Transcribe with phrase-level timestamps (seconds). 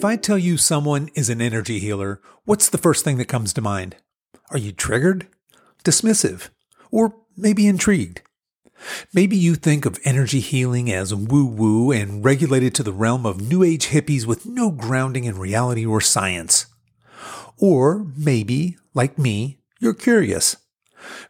[0.00, 3.52] If I tell you someone is an energy healer, what's the first thing that comes
[3.52, 3.96] to mind?
[4.50, 5.26] Are you triggered?
[5.84, 6.48] Dismissive?
[6.90, 8.22] Or maybe intrigued?
[9.12, 13.46] Maybe you think of energy healing as woo woo and regulated to the realm of
[13.46, 16.64] new age hippies with no grounding in reality or science.
[17.58, 20.56] Or maybe, like me, you're curious.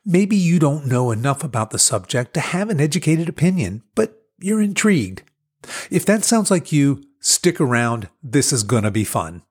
[0.06, 4.62] Maybe you don't know enough about the subject to have an educated opinion, but you're
[4.62, 5.24] intrigued.
[5.90, 8.08] If that sounds like you, stick around.
[8.22, 9.42] This is gonna be fun.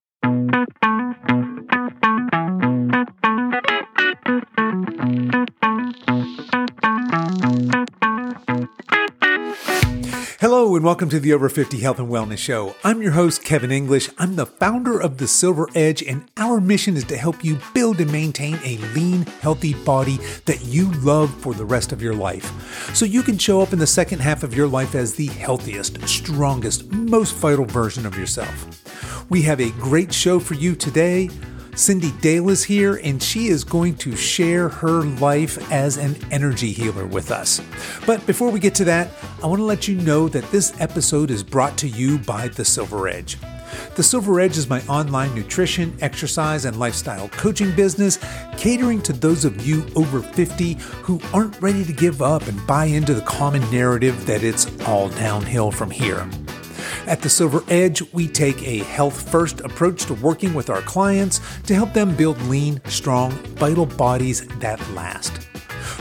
[10.80, 12.74] And welcome to the Over 50 Health and Wellness Show.
[12.86, 14.10] I'm your host, Kevin English.
[14.18, 18.00] I'm the founder of The Silver Edge, and our mission is to help you build
[18.00, 22.96] and maintain a lean, healthy body that you love for the rest of your life.
[22.96, 26.08] So you can show up in the second half of your life as the healthiest,
[26.08, 29.30] strongest, most vital version of yourself.
[29.30, 31.30] We have a great show for you today.
[31.80, 36.74] Cyndi Dale is here, and she is going to share her life as an energy
[36.74, 37.62] healer with us.
[38.06, 41.32] But before we get to that, I want to let you know that this episode
[41.32, 43.38] is brought to you by The Silver Edge.
[43.96, 48.20] The Silver Edge is my online nutrition, exercise, and lifestyle coaching business,
[48.58, 52.86] catering to those of you over 50 who aren't ready to give up and buy
[52.86, 56.30] into the common narrative that it's all downhill from here.
[57.06, 61.42] At the Silver Edge, we take a health first approach to working with our clients
[61.64, 65.48] to help them build lean, strong, vital bodies that last.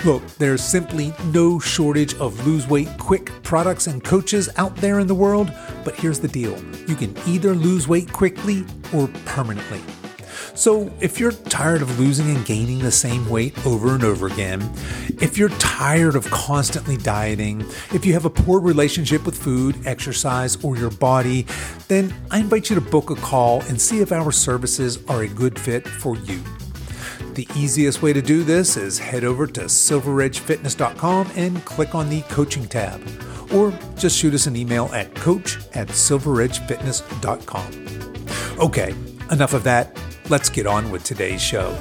[0.04, 5.06] Look, there's simply no shortage of lose weight quick products and coaches out there in
[5.06, 5.52] the world,
[5.84, 9.80] but here's the deal you can either lose weight quickly or permanently.
[10.58, 14.60] So, if you're tired of losing and gaining the same weight over and over again,
[15.20, 17.60] if you're tired of constantly dieting,
[17.94, 21.46] if you have a poor relationship with food, exercise, or your body,
[21.86, 25.28] then I invite you to book a call and see if our services are a
[25.28, 26.42] good fit for you.
[27.34, 32.22] The easiest way to do this is head over to silveredgefitness.com and click on the
[32.22, 33.00] coaching tab,
[33.54, 38.60] or just shoot us an email at coach at silveredgefitness.com.
[38.60, 38.92] Okay,
[39.30, 39.96] enough of that.
[40.30, 41.74] Let's get on with today's show.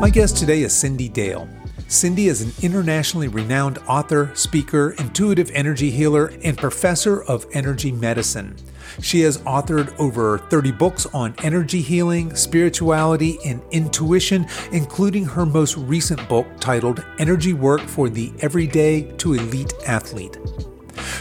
[0.00, 1.57] My guest today is Cyndi Dale.
[1.88, 8.54] Cyndi is an internationally renowned author, speaker, intuitive energy healer, and professor of energy medicine.
[9.00, 15.78] She has authored over 30 books on energy healing, spirituality, and intuition, including her most
[15.78, 20.36] recent book titled Energy Work for the Everyday to Elite Athlete.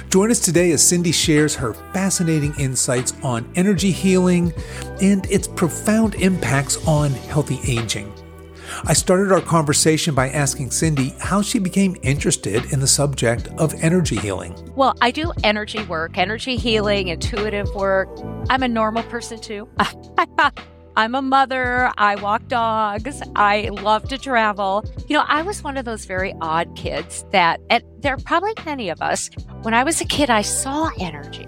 [0.10, 4.54] Join us today as Cyndi shares her fascinating insights on energy healing
[5.02, 8.12] and its profound impacts on healthy aging.
[8.86, 13.74] I started our conversation by asking Cyndi how she became interested in the subject of
[13.84, 14.56] energy healing.
[14.76, 18.10] Well, I do energy work, energy healing, intuitive work.
[18.50, 19.68] I'm a normal person too.
[20.96, 21.92] I'm a mother.
[21.98, 23.22] I walk dogs.
[23.36, 24.84] I love to travel.
[25.08, 28.54] You know, I was one of those very odd kids that, and there are probably
[28.66, 29.30] many of us,
[29.62, 31.48] when I was a kid, I saw energy.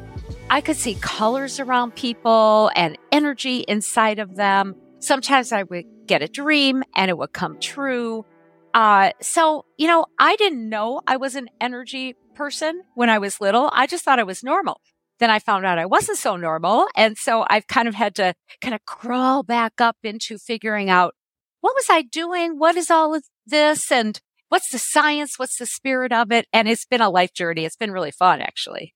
[0.51, 4.75] I could see colors around people and energy inside of them.
[4.99, 8.25] Sometimes I would get a dream and it would come true.
[8.73, 13.39] Uh, so, you know, I didn't know I was an energy person when I was
[13.39, 13.69] little.
[13.73, 14.81] I just thought I was normal.
[15.19, 16.87] Then I found out I wasn't so normal.
[16.95, 21.13] And so I've kind of had to kind of crawl back up into figuring out
[21.61, 22.57] what was I doing?
[22.57, 23.91] What is all of this?
[23.91, 25.37] And what's the science?
[25.37, 26.47] What's the spirit of it?
[26.51, 27.65] And it's been a life journey.
[27.65, 28.95] It's been really fun, actually.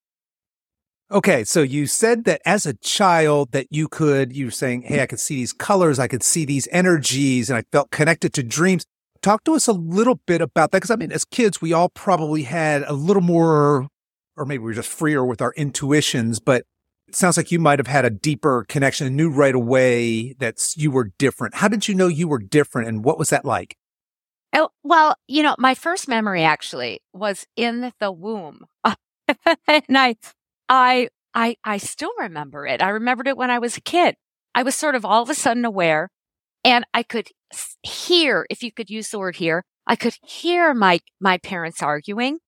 [1.13, 4.99] Okay, so you said that as a child that you could you were saying, "Hey,
[4.99, 8.41] I could see these colors, I could see these energies and I felt connected to
[8.41, 8.87] dreams."
[9.21, 11.89] Talk to us a little bit about that because I mean, as kids, we all
[11.89, 13.87] probably had a little more
[14.35, 16.63] or maybe we are just freer with our intuitions, but
[17.07, 20.57] it sounds like you might have had a deeper connection and knew right away that
[20.75, 21.55] you were different.
[21.55, 23.77] How did you know you were different and what was that like?
[24.51, 28.65] Oh, well, you know, my first memory actually was in the womb.
[28.83, 30.15] and I
[30.69, 32.81] I, I, I still remember it.
[32.81, 34.15] I remembered it when I was a kid.
[34.55, 36.09] I was sort of all of a sudden aware
[36.63, 37.29] and I could
[37.81, 42.39] hear, if you could use the word hear, I could hear my, my parents arguing.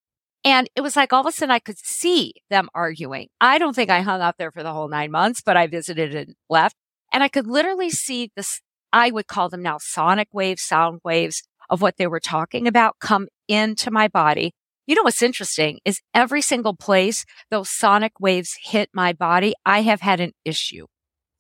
[0.43, 3.29] And it was like all of a sudden I could see them arguing.
[3.41, 6.15] I don't think I hung out there for the whole nine months, but I visited
[6.15, 6.75] and left.
[7.11, 8.61] And I could literally see this,
[8.93, 12.97] I would call them now sonic waves, sound waves of what they were talking about
[12.99, 14.53] come into my body.
[14.87, 19.81] You know what's interesting is every single place those sonic waves hit my body, I
[19.81, 20.85] have had an issue.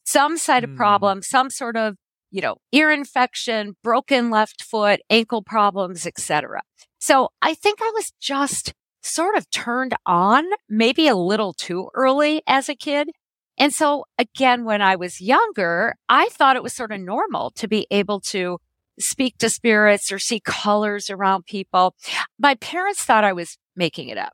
[0.03, 0.77] Some side of Mm.
[0.77, 1.95] problem, some sort of,
[2.31, 6.61] you know, ear infection, broken left foot, ankle problems, etc.
[6.99, 12.41] So I think I was just sort of turned on maybe a little too early
[12.47, 13.09] as a kid.
[13.57, 17.67] And so again, when I was younger, I thought it was sort of normal to
[17.67, 18.57] be able to
[18.99, 21.95] speak to spirits or see colors around people.
[22.39, 24.33] My parents thought I was making it up.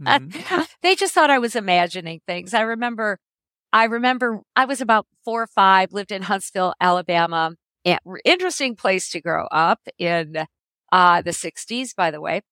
[0.00, 0.68] Mhm.
[0.82, 2.54] they just thought I was imagining things.
[2.54, 3.18] I remember,
[3.72, 7.52] I remember I was about four or five, lived in Huntsville, Alabama.
[8.24, 10.44] Interesting place to grow up in
[10.92, 12.42] uh, the 60s, by the way.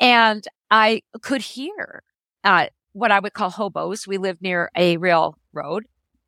[0.00, 2.02] And I could hear
[2.44, 4.06] uh, what I would call hobos.
[4.06, 5.86] We lived near a railroad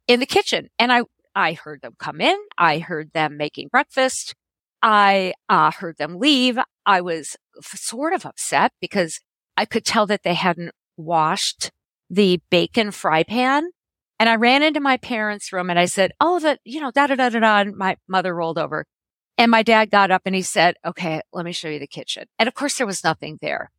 [0.08, 1.02] in the kitchen, and I
[1.34, 2.36] I heard them come in.
[2.58, 4.34] I heard them making breakfast.
[4.82, 6.58] I uh, heard them leave.
[6.84, 9.20] I was sort of upset because
[9.56, 11.70] I could tell that they hadn't washed
[12.10, 13.70] the bacon fry pan.
[14.18, 17.06] And I ran into my parents' room and I said, Oh, that, you know, da
[17.06, 17.60] da da da da.
[17.60, 18.84] And my mother rolled over.
[19.38, 22.26] And my dad got up and he said, Okay, let me show you the kitchen.
[22.38, 23.70] And of course, there was nothing there.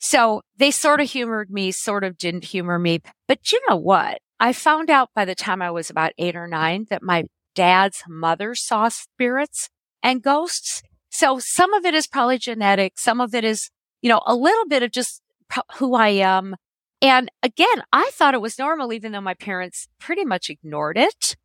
[0.00, 3.02] So they sort of humored me, sort of didn't humor me.
[3.28, 4.20] But you know what?
[4.40, 8.02] I found out by the time I was about eight or nine that my dad's
[8.08, 9.68] mother saw spirits
[10.02, 10.82] and ghosts.
[11.10, 12.94] So some of it is probably genetic.
[12.96, 13.70] Some of it is,
[14.00, 15.20] you know, a little bit of just
[15.74, 16.56] who I am.
[17.02, 21.36] And again, I thought it was normal, even though my parents pretty much ignored it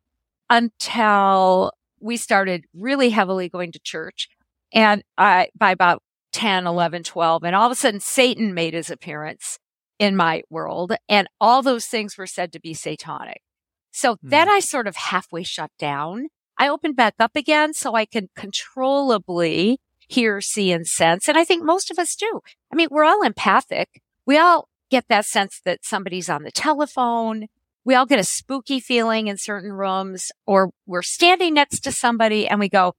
[0.48, 4.28] until we started really heavily going to church.
[4.72, 6.02] And I, by about
[6.32, 9.58] 10, 11, 12, and all of a sudden Satan made his appearance
[9.98, 10.94] in my world.
[11.08, 13.42] And all those things were said to be satanic.
[13.90, 14.28] So Hmm.
[14.28, 16.28] then I sort of halfway shut down.
[16.58, 19.78] I opened back up again so I can controllably
[20.08, 21.28] hear, see, and sense.
[21.28, 22.40] And I think most of us do.
[22.72, 24.00] I mean, we're all empathic.
[24.24, 27.46] We all get that sense that somebody's on the telephone.
[27.84, 32.46] We all get a spooky feeling in certain rooms, or we're standing next to somebody
[32.48, 32.94] and we go,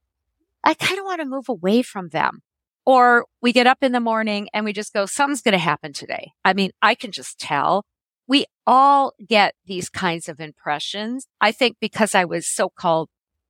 [0.63, 2.41] I kind of want to move away from them.
[2.87, 5.91] Or we get up in the morning and we just go, something's going to happen
[5.91, 6.31] today.
[6.45, 7.83] I mean, I can just tell.
[8.29, 11.27] We all get these kinds of impressions.
[11.41, 13.09] I think because I was so called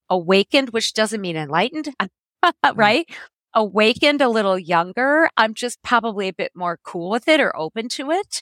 [0.09, 2.79] awakened, which doesn't mean enlightened, mm-hmm.
[2.79, 3.05] right?
[3.53, 5.29] Awakened a little younger.
[5.37, 8.41] I'm just probably a bit more cool with it or open to it,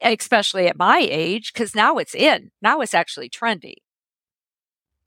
[0.00, 2.50] especially at my age, because now it's in.
[2.62, 3.74] Now it's actually trendy.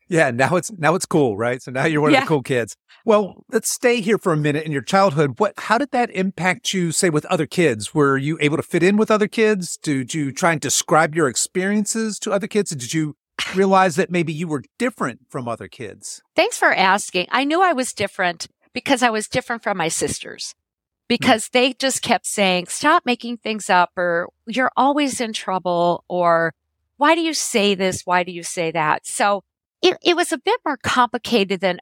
[0.09, 1.62] Yeah, now it's now it's cool, right?
[1.62, 2.75] So now you're one of the cool kids.
[3.04, 5.39] Well, let's stay here for a minute in your childhood.
[5.39, 7.94] What how did that impact you, say, with other kids?
[7.94, 9.77] Were you able to fit in with other kids?
[9.77, 12.71] Did you try and describe your experiences to other kids?
[12.71, 13.15] Did you
[13.56, 16.21] realize that maybe you were different from other kids?
[16.36, 17.27] Thanks for asking.
[17.31, 21.06] I knew I was different because I was different from my sisters hmm.
[21.09, 26.54] because they just kept saying, stop making things up or you're always in trouble or
[26.98, 28.01] why do you say this?
[28.06, 29.06] Why do you say that?
[29.06, 29.44] So
[29.81, 31.79] it, it was a bit more complicated than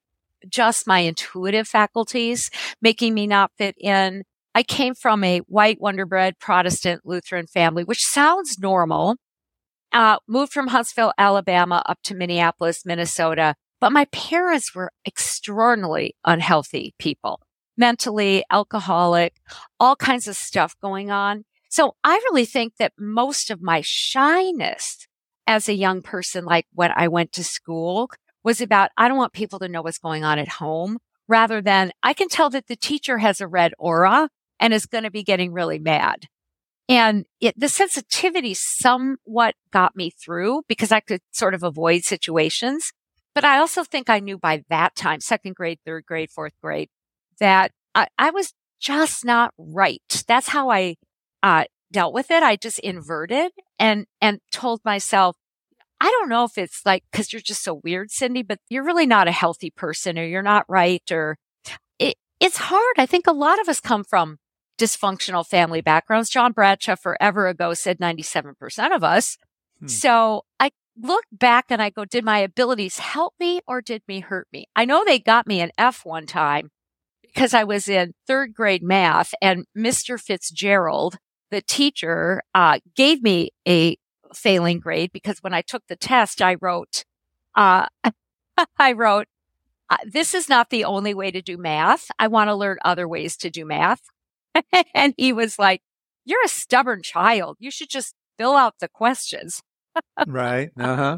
[0.47, 2.49] just my intuitive faculties
[2.81, 4.23] making me not fit in.
[4.53, 9.17] I came from a white wonderbread Protestant Lutheran family, which sounds normal.
[9.91, 13.55] Uh, moved from Huntsville, Alabama up to Minneapolis, Minnesota.
[13.79, 17.41] But my parents were extraordinarily unhealthy people,
[17.77, 19.35] mentally, alcoholic,
[19.79, 21.43] all kinds of stuff going on.
[21.69, 25.07] So I really think that most of my shyness
[25.47, 28.09] as a young person, like when I went to school,
[28.43, 31.91] was about, I don't want people to know what's going on at home rather than
[32.03, 35.23] I can tell that the teacher has a red aura and is going to be
[35.23, 36.27] getting really mad.
[36.87, 42.91] And it, the sensitivity somewhat got me through because I could sort of avoid situations.
[43.33, 46.89] But I also think I knew by that time, second grade, third grade, fourth grade,
[47.39, 50.23] that I, I was just not right.
[50.27, 50.95] That's how I
[51.41, 52.43] uh, dealt with it.
[52.43, 55.35] I just inverted and and told myself,
[55.99, 59.07] I don't know if it's like because you're just so weird, Cyndi, but you're really
[59.07, 61.37] not a healthy person, or you're not right, or
[61.99, 62.95] it, it's hard.
[62.97, 64.37] I think a lot of us come from
[64.77, 66.29] dysfunctional family backgrounds.
[66.29, 69.37] John Bradshaw forever ago said 97% of us.
[69.79, 69.87] Hmm.
[69.87, 74.19] So I look back and I go, did my abilities help me or did me
[74.19, 74.67] hurt me?
[74.75, 76.71] I know they got me an F one time
[77.21, 80.19] because I was in third grade math and Mr.
[80.19, 81.17] Fitzgerald,
[81.51, 83.97] the teacher, uh, gave me a
[84.33, 87.05] failing grade because when I took the test, I wrote,
[87.55, 87.87] uh,
[88.77, 89.27] I wrote,
[89.89, 92.09] uh, this is not the only way to do math.
[92.17, 94.01] I want to learn other ways to do math.
[94.93, 95.81] and he was like,
[96.25, 97.57] you're a stubborn child.
[97.59, 99.61] You should just fill out the questions.
[100.27, 100.71] right.
[100.79, 101.17] Uh huh.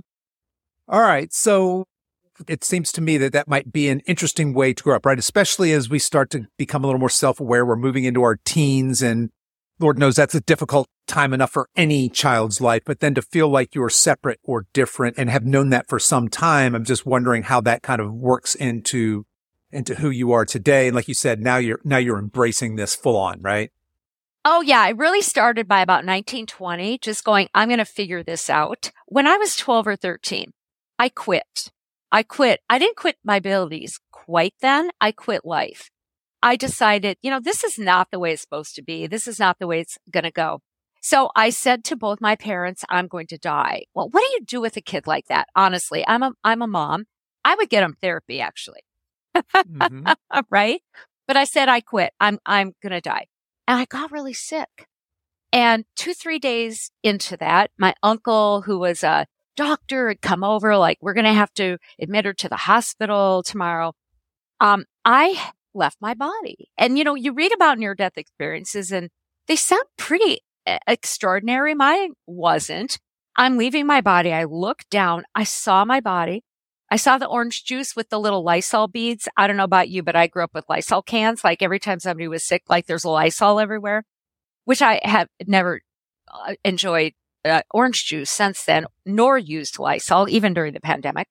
[0.90, 1.34] All right.
[1.34, 1.86] So
[2.48, 5.18] it seems to me that that might be an interesting way to grow up, right?
[5.18, 7.66] Especially as we start to become a little more self aware.
[7.66, 9.32] We're moving into our teens and
[9.80, 13.48] Lord knows that's a difficult time enough for any child's life, but then to feel
[13.48, 17.44] like you're separate or different and have known that for some time, I'm just wondering
[17.44, 19.26] how that kind of works into
[19.72, 20.88] into who you are today.
[20.88, 23.72] And like you said, now you're now you're embracing this full on, right?
[24.46, 28.50] Oh yeah, I really started by about 1920, just going, I'm going to figure this
[28.50, 28.92] out.
[29.06, 30.54] When I was 12 or 13,
[30.98, 31.72] I quit.
[32.12, 32.62] I quit.
[32.70, 34.90] I didn't quit my abilities quite then.
[35.02, 35.92] I quit life.
[36.42, 39.08] I decided, you know, this is not the way it's supposed to be.
[39.08, 40.62] This is not the way it's going to go.
[41.02, 43.86] So I said to both my parents, I'm going to die.
[43.94, 45.48] Well, what do you do with a kid like that?
[45.56, 47.06] Honestly, I'm a, I'm a mom.
[47.46, 48.82] I would get them therapy actually.
[49.36, 50.12] mm-hmm.
[50.50, 50.82] right.
[51.28, 52.14] But I said, I quit.
[52.20, 53.28] I'm, I'm going to die.
[53.68, 54.88] And I got really sick.
[55.52, 60.78] And two, three days into that, my uncle, who was a doctor, had come over,
[60.78, 63.94] like, we're going to have to admit her to the hospital tomorrow.
[64.60, 66.70] Um, I left my body.
[66.78, 69.10] And, you know, you read about near death experiences and
[69.48, 70.40] they sound pretty
[70.88, 71.74] extraordinary.
[71.74, 73.00] Mine wasn't.
[73.36, 74.34] I'm leaving my body.
[74.34, 75.24] I looked down.
[75.36, 76.44] I saw my body.
[76.90, 79.28] I saw the orange juice with the little Lysol beads.
[79.38, 81.44] I don't know about you, but I grew up with Lysol cans.
[81.44, 84.04] Like every time somebody was sick, like there's a Lysol everywhere,
[84.66, 85.82] which I have never
[86.32, 87.14] uh, enjoyed
[87.46, 91.28] uh, orange juice since then, nor used Lysol, even during the pandemic.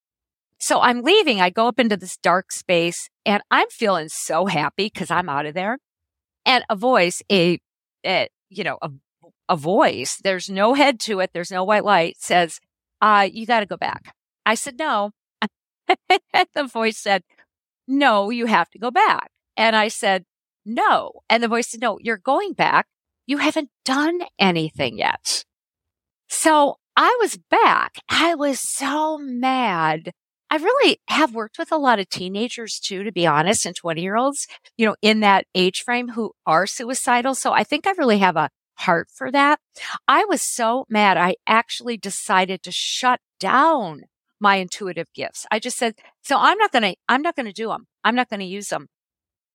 [0.59, 1.41] So I'm leaving.
[1.41, 5.47] I go up into this dark space and I'm feeling so happy because I'm out
[5.47, 5.79] of there.
[6.45, 7.59] And a voice, a,
[8.05, 8.91] a you know, a,
[9.49, 11.31] a voice, there's no head to it.
[11.33, 12.59] There's no white light says,
[13.01, 14.15] uh, you got to go back.
[14.45, 15.11] I said, no.
[16.09, 17.23] the voice said,
[17.87, 19.31] no, you have to go back.
[19.57, 20.25] And I said,
[20.65, 21.13] no.
[21.29, 22.87] And the voice said, no, you're going back.
[23.27, 25.45] You haven't done anything yet.
[26.29, 27.99] So I was back.
[28.09, 30.13] I was so mad
[30.51, 34.01] I really have worked with a lot of teenagers too, to be honest, and 20
[34.01, 37.35] year olds, you know, in that age frame who are suicidal.
[37.35, 39.59] So I think I really have a heart for that.
[40.07, 41.17] I was so mad.
[41.17, 44.03] I actually decided to shut down
[44.39, 45.47] my intuitive gifts.
[45.51, 47.87] I just said, so I'm not going to, I'm not going to do them.
[48.05, 48.89] I'm not going to use them.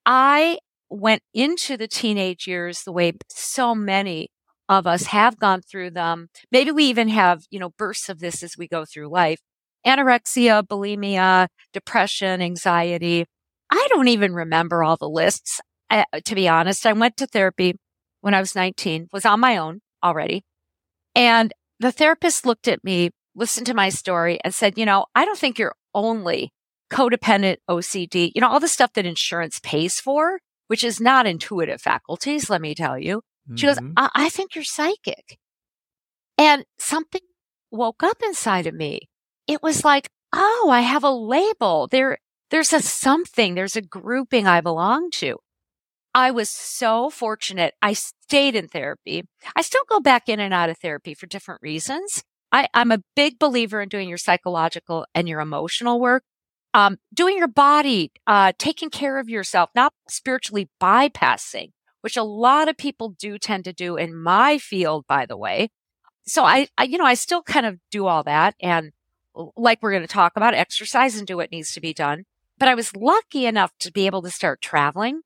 [0.05, 0.57] I
[0.89, 4.29] went into the teenage years the way so many
[4.67, 6.29] of us have gone through them.
[6.51, 9.39] Maybe we even have, you know, bursts of this as we go through life
[9.86, 13.26] anorexia, bulimia, depression, anxiety.
[13.72, 15.62] I don't even remember all the lists.
[15.90, 17.76] I, to be honest, I went to therapy
[18.22, 20.44] when I was 19, was on my own already.
[21.16, 25.26] And the therapist looked at me, listened to my story and said, you know, I
[25.26, 26.52] don't think you're only
[26.92, 31.82] codependent OCD, you know, all the stuff that insurance pays for, which is not intuitive
[31.82, 33.22] faculties, let me tell you.
[33.56, 33.86] She mm-hmm.
[33.86, 35.38] goes, I-, I think you're psychic.
[36.38, 37.22] And something
[37.72, 39.10] woke up inside of me
[39.51, 41.88] it was like, oh, I have a label.
[41.88, 42.17] There,
[42.50, 45.38] there's a something, there's a grouping I belong to.
[46.13, 47.74] I was so fortunate.
[47.81, 49.24] I stayed in therapy.
[49.55, 52.24] I still go back in and out of therapy for different reasons.
[52.51, 56.24] I, am a big believer in doing your psychological and your emotional work.
[56.74, 62.70] Um, doing your body, uh, taking care of yourself, not spiritually bypassing, which a lot
[62.70, 65.70] of people do tend to do in my field, by the way.
[66.25, 68.91] So I, I you know, I still kind of do all that and
[69.36, 72.24] like we're going to talk about, exercise and do what needs to be done.
[72.58, 75.22] But I was lucky enough to be able to start traveling.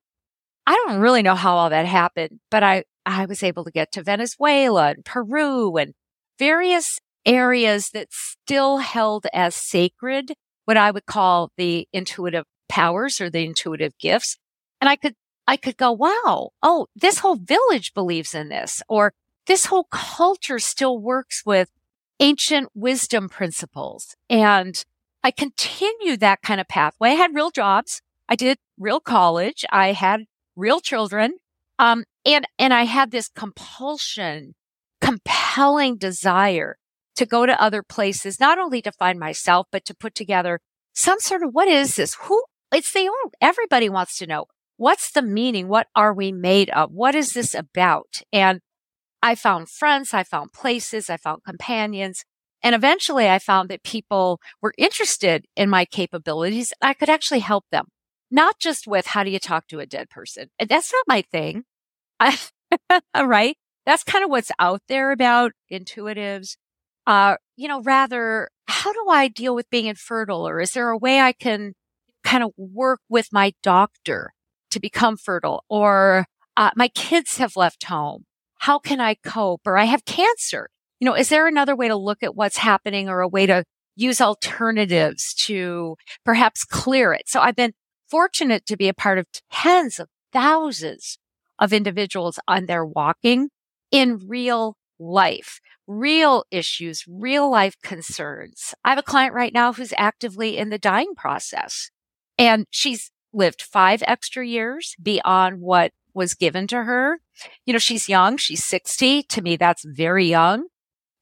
[0.66, 3.92] I don't really know how all that happened, but I, I was able to get
[3.92, 5.94] to Venezuela and Peru and
[6.38, 10.32] various areas that still held as sacred
[10.64, 14.38] what I would call the intuitive powers or the intuitive gifts.
[14.80, 15.14] And I could,
[15.46, 19.12] I could go, wow, oh, this whole village believes in this, or
[19.46, 21.70] this whole culture still works with
[22.20, 24.16] ancient wisdom principles.
[24.28, 24.84] And
[25.22, 27.10] I continued that kind of pathway.
[27.10, 28.02] I had real jobs.
[28.28, 29.64] I did real college.
[29.70, 31.34] I had real children.
[31.78, 34.54] Um, and, and I had this compulsion,
[35.00, 36.76] compelling desire
[37.16, 40.60] to go to other places, not only to find myself, but to put together
[40.92, 42.16] some sort of what is this?
[42.22, 42.44] Who?
[42.72, 44.46] It's the old, everybody wants to know
[44.76, 45.68] what's the meaning?
[45.68, 46.92] What are we made of?
[46.92, 48.22] What is this about?
[48.32, 48.60] And
[49.22, 52.24] I found friends, I found places, I found companions.
[52.62, 56.72] And eventually I found that people were interested in my capabilities.
[56.82, 57.86] I could actually help them,
[58.30, 60.48] not just with how do you talk to a dead person?
[60.58, 61.64] That's not my thing.
[63.16, 63.56] Right?
[63.84, 66.56] That's kind of what's out there about intuitives.
[67.06, 70.46] Uh, you know, rather, how do I deal with being infertile?
[70.46, 71.74] Or is there a way I can
[72.24, 74.32] kind of work with my doctor
[74.72, 75.62] to become fertile?
[75.68, 78.24] Or uh, my kids have left home
[78.58, 79.62] how can I cope?
[79.66, 80.70] Or I have cancer.
[81.00, 83.64] You know, is there another way to look at what's happening or a way to
[83.96, 87.28] use alternatives to perhaps clear it?
[87.28, 87.74] So I've been
[88.08, 91.18] fortunate to be a part of tens of thousands
[91.58, 93.48] of individuals on their walking
[93.90, 98.74] in real life, real issues, real life concerns.
[98.84, 101.90] I have a client right now who's actively in the dying process
[102.38, 107.20] and she's lived five extra years beyond what was given to her.
[107.66, 108.36] You know, she's young.
[108.38, 109.22] She's 60.
[109.24, 110.66] To me, that's very young.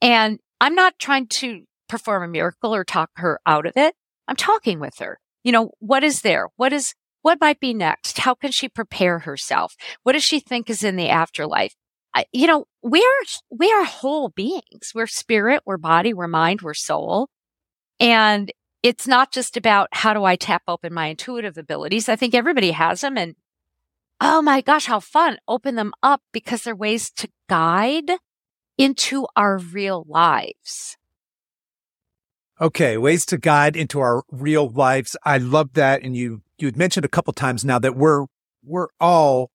[0.00, 3.94] And I'm not trying to perform a miracle or talk her out of it.
[4.28, 5.18] I'm talking with her.
[5.42, 6.48] You know, what is there?
[6.56, 8.18] What is, what might be next?
[8.18, 9.74] How can she prepare herself?
[10.02, 11.74] What does she think is in the afterlife?
[12.14, 14.92] I, you know, we are, we are whole beings.
[14.94, 17.28] We're spirit, we're body, we're mind, we're soul.
[17.98, 18.52] And
[18.84, 22.08] it's not just about how do I tap open my intuitive abilities.
[22.08, 23.34] I think everybody has them and
[24.20, 25.38] oh my gosh, how fun.
[25.48, 28.10] Open them up because they're ways to guide
[28.78, 30.96] into our real lives.
[32.60, 35.16] Okay, ways to guide into our real lives.
[35.24, 36.02] I love that.
[36.02, 38.26] And you you had mentioned a couple times now that we're
[38.64, 39.50] we're all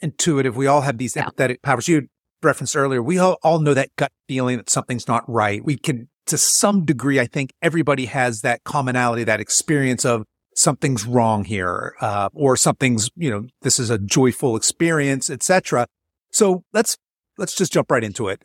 [0.00, 0.56] intuitive.
[0.56, 1.28] We all have these yeah.
[1.28, 1.88] empathetic powers.
[1.88, 2.08] You
[2.42, 3.02] referenced earlier.
[3.02, 5.64] We all, all know that gut feeling that something's not right.
[5.64, 10.24] We can, to some degree, I think everybody has that commonality, that experience of
[10.56, 15.86] something's wrong here, uh, or something's, you know, this is a joyful experience, etc.
[16.32, 16.96] So let's,
[17.38, 18.42] let's just jump right into it.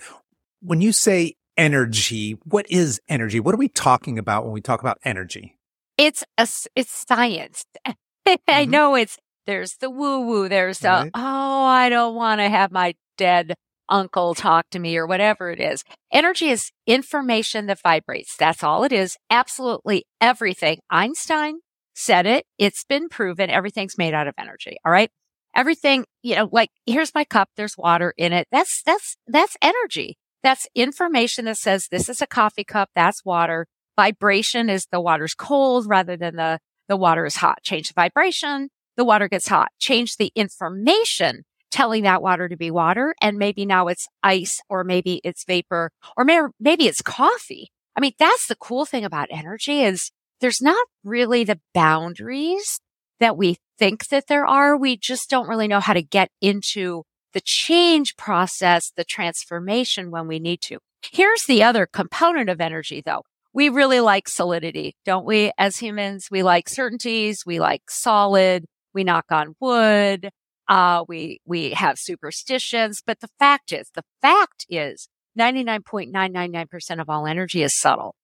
[0.61, 3.39] When you say energy, what is energy?
[3.39, 5.57] What are we talking about when we talk about energy?
[5.97, 7.65] It's a, it's science.
[7.85, 7.95] I
[8.27, 8.71] mm-hmm.
[8.71, 10.49] know it's, there's the woo woo.
[10.49, 13.55] There's the, oh, I don't want to have my dead
[13.89, 15.83] uncle talk to me or whatever it is.
[16.11, 18.35] Energy is information that vibrates.
[18.37, 19.17] That's all it is.
[19.29, 20.79] Absolutely everything.
[20.89, 21.59] Einstein
[22.01, 22.45] said it.
[22.57, 23.49] It's been proven.
[23.49, 24.77] Everything's made out of energy.
[24.85, 25.09] All right.
[25.55, 27.49] Everything, you know, like here's my cup.
[27.57, 28.47] There's water in it.
[28.51, 30.17] That's, that's, that's energy.
[30.43, 32.89] That's information that says this is a coffee cup.
[32.95, 33.67] That's water.
[33.95, 37.61] Vibration is the water's cold rather than the, the water is hot.
[37.63, 38.69] Change the vibration.
[38.97, 39.69] The water gets hot.
[39.79, 43.15] Change the information telling that water to be water.
[43.21, 47.71] And maybe now it's ice or maybe it's vapor or may- maybe it's coffee.
[47.95, 52.79] I mean, that's the cool thing about energy is there's not really the boundaries
[53.19, 54.75] that we think that there are.
[54.75, 60.27] We just don't really know how to get into the change process, the transformation when
[60.27, 60.79] we need to.
[61.11, 63.23] Here's the other component of energy though.
[63.53, 65.51] We really like solidity, don't we?
[65.57, 67.43] As humans, we like certainties.
[67.45, 68.65] We like solid.
[68.93, 70.29] We knock on wood.
[70.67, 77.27] Uh, we, we have superstitions, but the fact is, the fact is 99.999% of all
[77.27, 78.15] energy is subtle.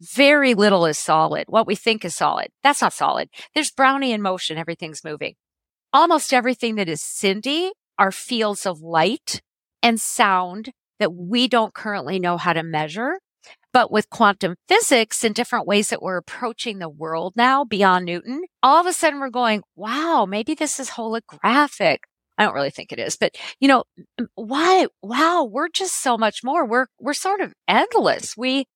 [0.00, 1.44] Very little is solid.
[1.48, 2.48] What we think is solid.
[2.62, 3.28] That's not solid.
[3.54, 4.56] There's Brownian motion.
[4.56, 5.34] Everything's moving.
[5.92, 9.42] Almost everything that is Cyndi are fields of light
[9.82, 13.18] and sound that we don't currently know how to measure.
[13.72, 18.42] But with quantum physics and different ways that we're approaching the world now beyond Newton,
[18.62, 21.98] all of a sudden we're going, wow, maybe this is holographic.
[22.36, 23.84] I don't really think it is, but you know,
[24.34, 24.86] why?
[25.02, 26.66] Wow, we're just so much more.
[26.66, 28.36] We're, we're sort of endless.
[28.36, 28.66] We,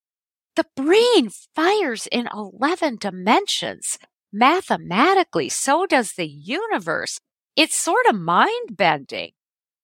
[0.57, 3.99] the brain fires in 11 dimensions
[4.33, 5.49] mathematically.
[5.49, 7.21] So does the universe.
[7.57, 9.31] It's sort of mind bending.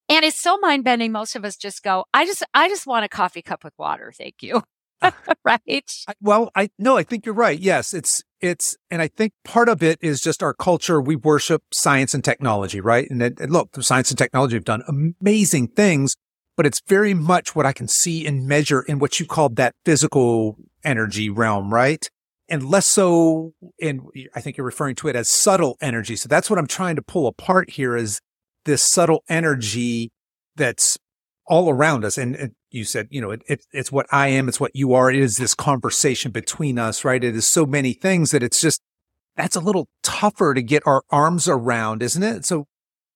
[0.08, 1.12] And it's so mind bending.
[1.12, 4.12] Most of us just go, I just, I just want a coffee cup with water.
[4.16, 4.62] Thank you.
[5.02, 5.14] Ah.
[5.44, 5.90] right.
[6.20, 7.58] Well, I no, I think you're right.
[7.58, 11.00] Yes, it's, it's, and I think part of it is just our culture.
[11.00, 13.08] We worship science and technology, right?
[13.08, 16.16] And, it, and look, science and technology have done amazing things,
[16.60, 19.74] but it's very much what I can see and measure in what you called that
[19.86, 22.06] physical energy realm, right?
[22.50, 26.16] And less so in, I think you're referring to it as subtle energy.
[26.16, 28.20] So that's what I'm trying to pull apart here is
[28.66, 30.12] this subtle energy
[30.54, 30.98] that's
[31.46, 32.18] all around us.
[32.18, 34.46] And, and you said, you know, it, it, it's what I am.
[34.46, 35.08] It's what you are.
[35.08, 37.24] It is this conversation between us, right?
[37.24, 38.82] It is so many things that it's just,
[39.34, 42.44] that's a little tougher to get our arms around, isn't it?
[42.44, 42.66] So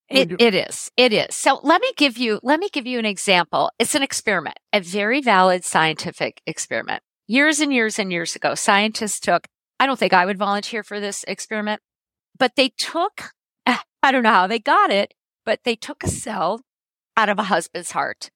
[0.09, 0.91] it, it is.
[0.97, 1.35] It is.
[1.35, 3.71] So let me give you, let me give you an example.
[3.79, 7.01] It's an experiment, a very valid scientific experiment.
[7.27, 9.47] Years and years and years ago, scientists took,
[9.79, 11.81] I don't think I would volunteer for this experiment,
[12.37, 13.31] but they took,
[13.65, 15.13] I don't know how they got it,
[15.43, 16.61] but they took a cell
[17.17, 18.29] out of a husband's heart.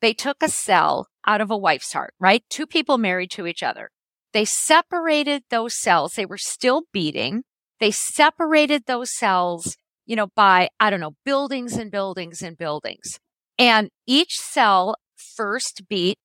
[0.00, 2.44] They took a cell out of a wife's heart, right?
[2.48, 3.90] Two people married to each other.
[4.32, 6.14] They separated those cells.
[6.14, 7.42] They were still beating.
[7.80, 13.18] They separated those cells you know, by, I don't know, buildings and buildings and buildings.
[13.58, 16.18] And each cell first beat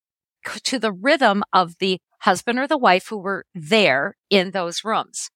[0.63, 5.29] to the rhythm of the husband or the wife who were there in those rooms.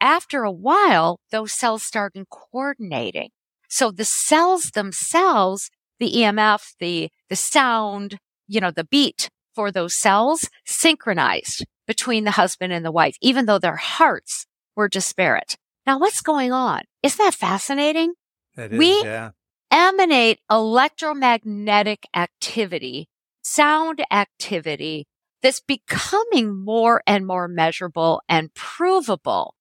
[0.00, 3.30] After a while, those cells started coordinating.
[3.68, 9.96] So the cells themselves, the EMF, the, the sound, you know, the beat for those
[9.96, 14.46] cells synchronized between the husband and the wife, even though their hearts
[14.76, 15.56] were disparate.
[15.86, 16.82] Now, what's going on?
[17.02, 18.14] Isn't that fascinating?
[18.56, 19.30] It is, we, yeah.
[19.70, 23.08] emanate electromagnetic activity,
[23.42, 25.06] sound activity
[25.42, 29.54] that's becoming more and more measurable and provable.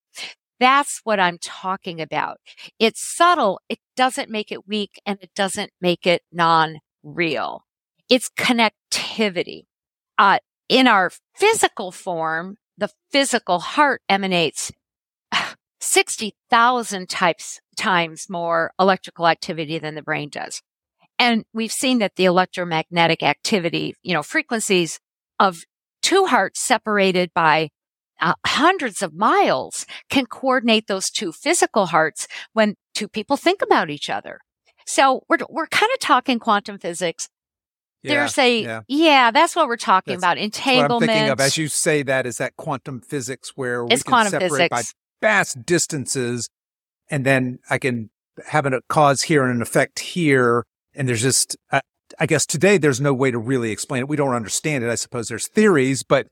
[0.60, 2.38] That's what I'm talking about.
[2.80, 3.60] It's subtle.
[3.70, 7.66] It doesn't make it weak and it doesn't make it non-real.
[8.10, 9.66] It's connectivity.
[10.18, 14.72] Uh, in our physical form, the physical heart emanates
[15.86, 20.62] 60,000 types times more electrical activity than the brain does.
[21.20, 25.00] And we've seen that the electromagnetic activity, you know, frequencies
[25.40, 25.64] of
[26.02, 27.70] two hearts separated by
[28.20, 33.90] uh, hundreds of miles can coordinate those two physical hearts when two people think about
[33.90, 34.40] each other.
[34.86, 37.30] So we're, we're kind of talking quantum physics.
[38.04, 38.82] Yeah, There's a, yeah.
[38.88, 39.32] yeah.
[39.32, 40.38] that's what we're talking that's, about.
[40.38, 40.92] Entanglement.
[40.92, 44.04] What I'm thinking of as you say that is that quantum physics where we it's
[44.04, 44.70] can separate physics.
[44.70, 44.84] by
[45.22, 46.50] vast distances
[47.10, 48.10] and then I can
[48.48, 50.66] have a cause here and an effect here.
[50.94, 51.82] And there's just, uh,
[52.20, 54.08] I guess today there's no way to really explain it.
[54.08, 54.90] We don't understand it.
[54.90, 56.28] I suppose there's theories, but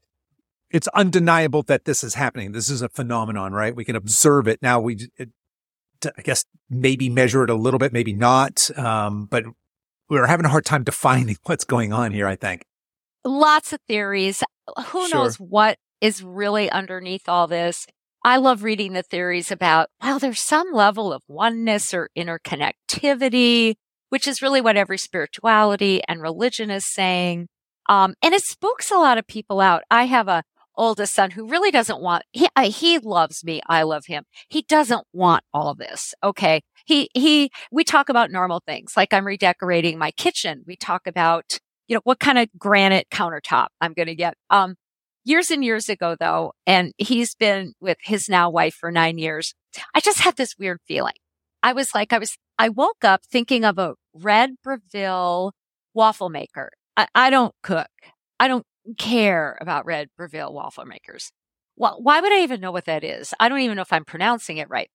[0.71, 2.51] it's undeniable that this is happening.
[2.51, 3.75] This is a phenomenon, right?
[3.75, 4.59] We can observe it.
[4.61, 5.29] Now we, it,
[6.17, 8.69] I guess maybe measure it a little bit, maybe not.
[8.77, 9.45] Um, but
[10.09, 12.65] we're having a hard time defining what's going on here, I think.
[13.23, 14.43] Lots of theories.
[14.87, 15.19] Who sure.
[15.19, 17.87] knows what is really underneath all this?
[18.23, 23.75] I love reading the theories about, well, there's some level of oneness or interconnectivity,
[24.09, 27.47] which is really what every spirituality and religion is saying.
[27.89, 29.83] Um, and it spooks a lot of people out.
[29.91, 30.43] I have a
[30.75, 33.61] oldest son who really doesn't want, he, I, he loves me.
[33.67, 34.23] I love him.
[34.49, 36.13] He doesn't want all this.
[36.23, 36.61] Okay.
[36.85, 40.63] He, he, we talk about normal things like I'm redecorating my kitchen.
[40.65, 44.35] We talk about, you know, what kind of granite countertop I'm going to get.
[44.49, 44.75] Um,
[45.23, 49.53] years and years ago though, and he's been with his now wife for nine years.
[49.95, 51.13] I just had this weird feeling.
[51.61, 55.53] I was like, I was, I woke up thinking of a red Breville
[55.93, 56.71] waffle maker.
[56.97, 57.89] I, I don't cook.
[58.39, 58.65] I don't
[58.97, 61.31] care about red Breville waffle makers.
[61.75, 63.33] Well, why would I even know what that is?
[63.39, 64.89] I don't even know if I'm pronouncing it right.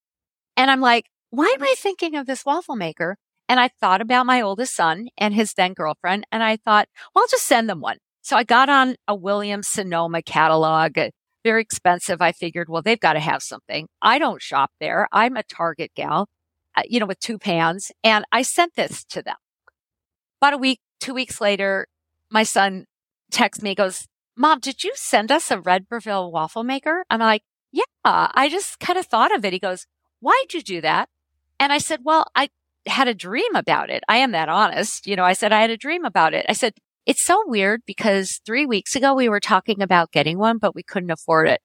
[0.56, 3.16] And I'm like, why am I thinking of this waffle maker?
[3.48, 6.26] And I thought about my oldest son and his then girlfriend.
[6.30, 7.98] And I thought, well, I'll just send them one.
[8.28, 10.98] So I got on a Williams Sonoma catalog,
[11.42, 12.20] very expensive.
[12.20, 13.88] I figured, well, they've got to have something.
[14.02, 15.08] I don't shop there.
[15.12, 16.28] I'm a Target gal,
[16.76, 17.90] uh, you know, with two pans.
[18.04, 19.36] And I sent this to them.
[20.42, 21.86] About a week, two weeks later,
[22.30, 22.84] my son
[23.30, 27.06] texts me, goes, Mom, did you send us a Red Breville waffle maker?
[27.08, 29.54] I'm like, yeah, I just kind of thought of it.
[29.54, 29.86] He goes,
[30.20, 31.08] why'd you do that?
[31.58, 32.50] And I said, well, I
[32.86, 34.04] had a dream about it.
[34.06, 35.06] I am that honest.
[35.06, 36.44] You know, I said, I had a dream about it.
[36.46, 36.74] I said,
[37.08, 40.82] it's so weird because three weeks ago we were talking about getting one, but we
[40.82, 41.62] couldn't afford it.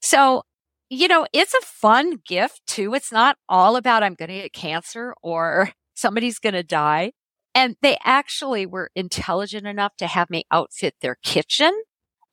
[0.00, 0.42] So,
[0.90, 2.92] you know, it's a fun gift too.
[2.92, 7.12] It's not all about I'm going to get cancer or somebody's going to die.
[7.54, 11.72] And they actually were intelligent enough to have me outfit their kitchen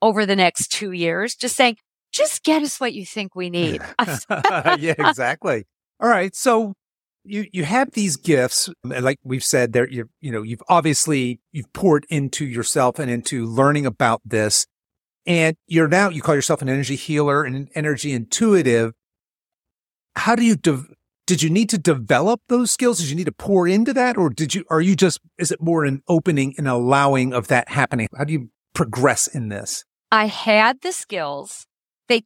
[0.02, 1.78] over the next two years, just saying,
[2.12, 3.80] just get us what you think we need.
[4.80, 5.66] yeah, exactly.
[6.00, 6.36] All right.
[6.36, 6.74] So
[7.24, 11.40] you you have these gifts and like we've said there you you know you've obviously
[11.52, 14.66] you've poured into yourself and into learning about this
[15.26, 18.94] and you're now you call yourself an energy healer and an energy intuitive.
[20.16, 20.86] How do you de-
[21.28, 22.98] did you need to develop those skills?
[22.98, 25.62] Did you need to pour into that or did you are you just is it
[25.62, 28.08] more an opening and allowing of that happening?
[28.18, 29.86] How do you progress in this?
[30.12, 31.68] I had the skills.
[32.08, 32.24] They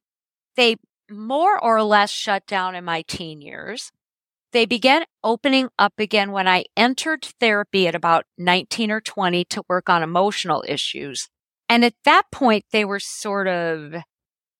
[0.56, 0.78] they
[1.12, 3.92] more or less shut down in my teen years
[4.54, 9.64] they began opening up again when I entered therapy at about 19 or 20 to
[9.68, 11.28] work on emotional issues.
[11.68, 13.96] And at that point, they were sort of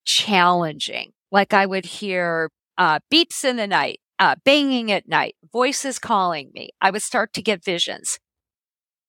[0.04, 1.12] challenging.
[1.32, 6.52] Like I would hear uh, beeps in the night, uh, banging at night, voices calling
[6.54, 6.72] me.
[6.82, 8.20] I would start to get visions.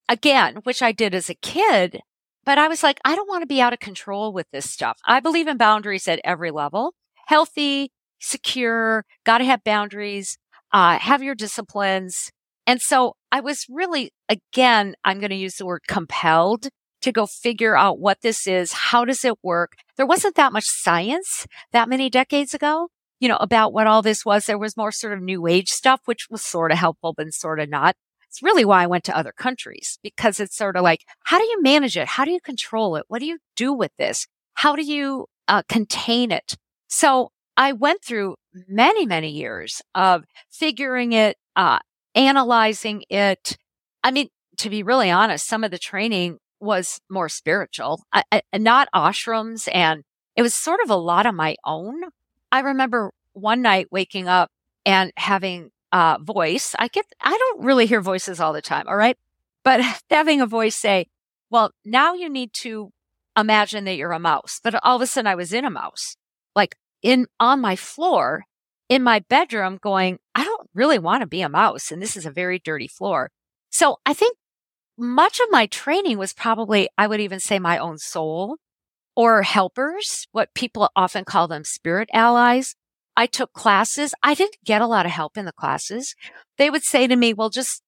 [0.08, 2.00] Again, which I did as a kid,
[2.44, 4.98] but I was like, I don't want to be out of control with this stuff.
[5.06, 6.92] I believe in boundaries at every level.
[7.26, 10.36] Healthy, secure, gotta have boundaries
[10.74, 12.32] uh, have your disciplines.
[12.66, 16.68] And so I was really, again, I'm going to use the word compelled
[17.02, 18.72] to go figure out what this is.
[18.72, 19.74] How does it work?
[19.96, 22.88] There wasn't that much science that many decades ago,
[23.20, 24.46] you know, about what all this was.
[24.46, 27.60] There was more sort of new age stuff, which was sort of helpful, but sort
[27.60, 27.94] of not.
[28.28, 31.44] It's really why I went to other countries because it's sort of like, how do
[31.44, 32.08] you manage it?
[32.08, 33.04] How do you control it?
[33.06, 34.26] What do you do with this?
[34.54, 36.56] How do you uh, contain it?
[36.88, 38.34] So I went through
[38.68, 41.78] many, many years of figuring it, uh,
[42.14, 43.56] analyzing it.
[44.02, 48.42] I mean, to be really honest, some of the training was more spiritual, I, I,
[48.58, 49.68] not ashrams.
[49.72, 50.04] And
[50.36, 52.02] it was sort of a lot of my own.
[52.50, 54.50] I remember one night waking up
[54.86, 56.74] and having a voice.
[56.78, 58.86] I get, I don't really hear voices all the time.
[58.88, 59.16] All right.
[59.64, 61.06] But having a voice say,
[61.50, 62.90] well, now you need to
[63.36, 64.60] imagine that you're a mouse.
[64.62, 66.16] But all of a sudden I was in a mouse,
[66.54, 68.42] like in on my floor
[68.88, 71.92] in my bedroom going, I don't really want to be a mouse.
[71.92, 73.30] And this is a very dirty floor.
[73.70, 74.36] So I think
[74.98, 78.56] much of my training was probably, I would even say my own soul
[79.16, 82.74] or helpers, what people often call them spirit allies.
[83.16, 84.12] I took classes.
[84.22, 86.14] I didn't get a lot of help in the classes.
[86.58, 87.82] They would say to me, well, just,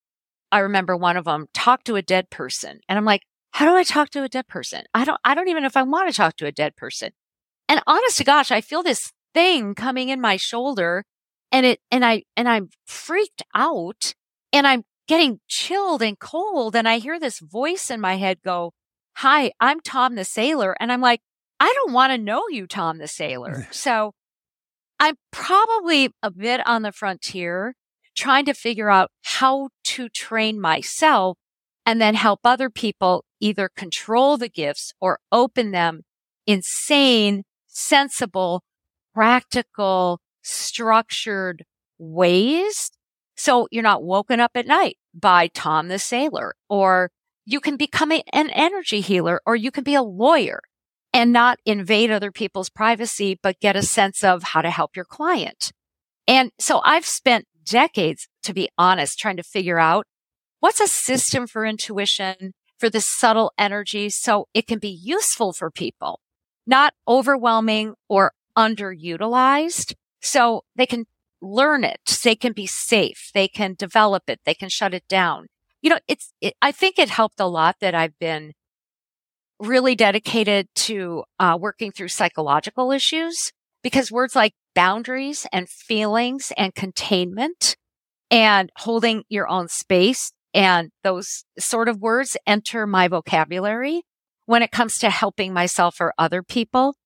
[0.52, 2.80] I remember one of them, talk to a dead person.
[2.88, 4.84] And I'm like, how do I talk to a dead person?
[4.94, 7.10] I don't, I don't even know if I want to talk to a dead person.
[7.68, 11.04] And honest to gosh, I feel this thing coming in my shoulder
[11.52, 14.14] and it, and I, and I'm freaked out
[14.52, 16.74] and I'm getting chilled and cold.
[16.76, 18.72] And I hear this voice in my head go,
[19.16, 20.76] hi, I'm Tom the sailor.
[20.80, 21.20] And I'm like,
[21.58, 23.68] I don't want to know you, Tom the sailor.
[23.70, 24.12] so
[24.98, 27.74] I'm probably a bit on the frontier
[28.16, 31.36] trying to figure out how to train myself
[31.84, 36.02] and then help other people either control the gifts or open them
[36.46, 37.44] in sane,
[37.76, 38.62] sensible,
[39.14, 41.64] practical, structured
[41.98, 42.90] ways.
[43.36, 47.10] So you're not woken up at night by Tom the sailor or
[47.44, 50.60] you can become a, an energy healer or you can be a lawyer
[51.12, 55.04] and not invade other people's privacy, but get a sense of how to help your
[55.04, 55.72] client.
[56.26, 60.06] And so I've spent decades, to be honest, trying to figure out
[60.60, 65.70] what's a system for intuition for this subtle energy so it can be useful for
[65.70, 66.20] people,
[66.66, 69.94] not overwhelming or underutilized.
[70.20, 71.04] So they can
[71.40, 72.00] learn it.
[72.24, 73.30] They can be safe.
[73.34, 74.40] They can develop it.
[74.44, 75.46] They can shut it down
[75.86, 78.54] you know, it's, it, I think it helped a lot that I've been
[79.60, 83.52] really dedicated to uh, working through psychological issues
[83.84, 87.76] because words like boundaries and feelings and containment
[88.32, 94.02] and holding your own space and those sort of words enter my vocabulary
[94.46, 96.96] when it comes to helping myself or other people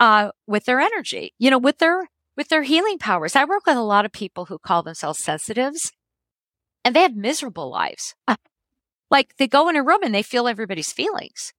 [0.00, 3.34] uh, with their energy, you know, with their with their healing powers.
[3.34, 5.92] I work with a lot of people who call themselves sensitives
[6.84, 8.14] and they have miserable lives.
[9.10, 11.52] like they go in a room and they feel everybody's feelings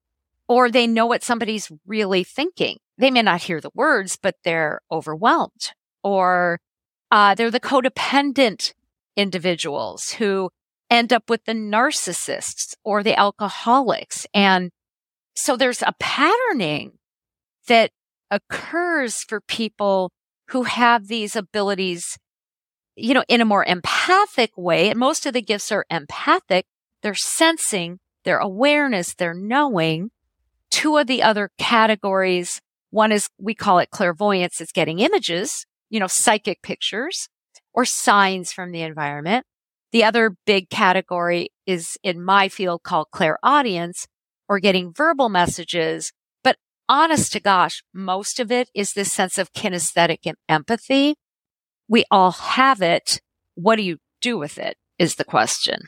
[0.48, 2.78] or they know what somebody's really thinking.
[2.96, 6.60] They may not hear the words, but they're overwhelmed or
[7.10, 8.72] uh, they're the codependent
[9.16, 10.50] individuals who
[10.90, 14.26] end up with the narcissists or the alcoholics.
[14.32, 14.70] And
[15.38, 16.92] so there's a patterning
[17.66, 17.90] that
[18.30, 20.10] occurs for people
[20.48, 22.18] who have these abilities
[22.98, 24.90] you know, in a more empathic way.
[24.90, 26.66] And most of the gifts are empathic.
[27.02, 30.10] They're sensing, their awareness, their knowing.
[30.70, 34.60] Two of the other categories, one is, we call it clairvoyance.
[34.60, 37.28] It's getting images, you know, psychic pictures
[37.72, 39.46] or signs from the environment.
[39.92, 44.06] The other big category is in my field called clairaudience
[44.48, 46.12] or getting verbal messages.
[46.42, 46.56] But
[46.88, 51.16] honest to gosh, most of it is this sense of kinesthetic and empathy
[51.88, 53.20] we all have it.
[53.54, 55.80] What do you do with it is the question.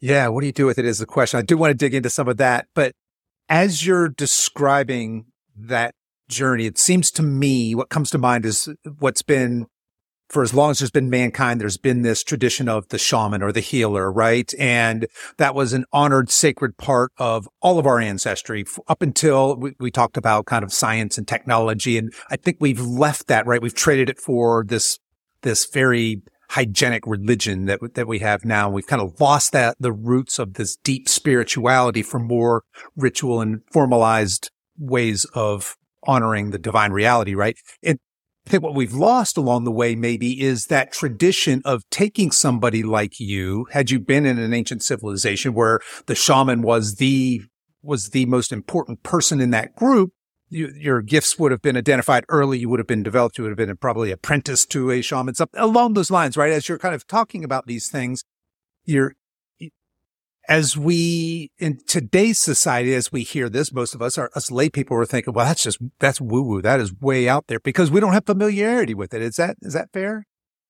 [0.00, 0.28] Yeah.
[0.28, 1.38] What do you do with it is the question.
[1.38, 2.92] I do want to dig into some of that, but
[3.48, 5.94] as you're describing that
[6.28, 9.66] journey, it seems to me what comes to mind is what's been
[10.32, 13.52] for as long as there's been mankind, there's been this tradition of the shaman or
[13.52, 14.50] the healer, right?
[14.58, 19.74] And that was an honored, sacred part of all of our ancestry up until we,
[19.78, 21.98] we, talked about kind of science and technology.
[21.98, 23.60] And I think we've left that, right?
[23.60, 24.98] We've traded it for this,
[25.42, 28.70] this very hygienic religion that, that we have now.
[28.70, 32.62] We've kind of lost that, the roots of this deep spirituality for more
[32.96, 37.56] ritual and formalized ways of honoring the divine reality, right?
[37.82, 37.98] And
[38.50, 43.66] what we've lost along the way maybe is that tradition of taking somebody like you,
[43.70, 47.42] had you been in an ancient civilization where the shaman was the,
[47.82, 50.10] was the most important person in that group,
[50.48, 52.58] you, your gifts would have been identified early.
[52.58, 53.38] You would have been developed.
[53.38, 56.52] You would have been probably apprenticed to a shaman, something along those lines, right?
[56.52, 58.22] As you're kind of talking about these things,
[58.84, 59.14] you're,
[60.48, 64.68] as we in today's society, as we hear this, most of us are us lay
[64.68, 66.62] people are thinking, well, that's just that's woo woo.
[66.62, 69.22] That is way out there because we don't have familiarity with it.
[69.22, 70.26] Is that is that fair?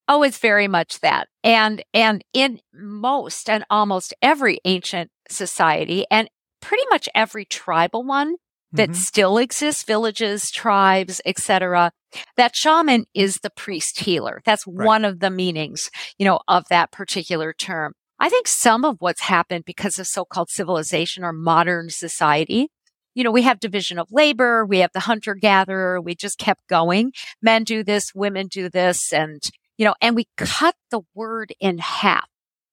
[0.08, 1.28] Oh, it's very much that.
[1.42, 6.28] And and in most and almost every ancient society and
[6.60, 8.36] pretty much every tribal one
[8.72, 9.00] that mm-hmm.
[9.00, 11.92] still exists, villages, tribes, etc.
[12.36, 14.42] That shaman is the priest healer.
[14.44, 14.86] That's right.
[14.86, 17.94] one of the meanings, you know, of that particular term.
[18.22, 22.68] I think some of what's happened because of so-called civilization or modern society,
[23.14, 26.68] you know, we have division of labor, we have the hunter gatherer, we just kept
[26.68, 27.12] going.
[27.42, 29.42] Men do this, women do this, and,
[29.76, 32.28] you know, and we cut the word in half,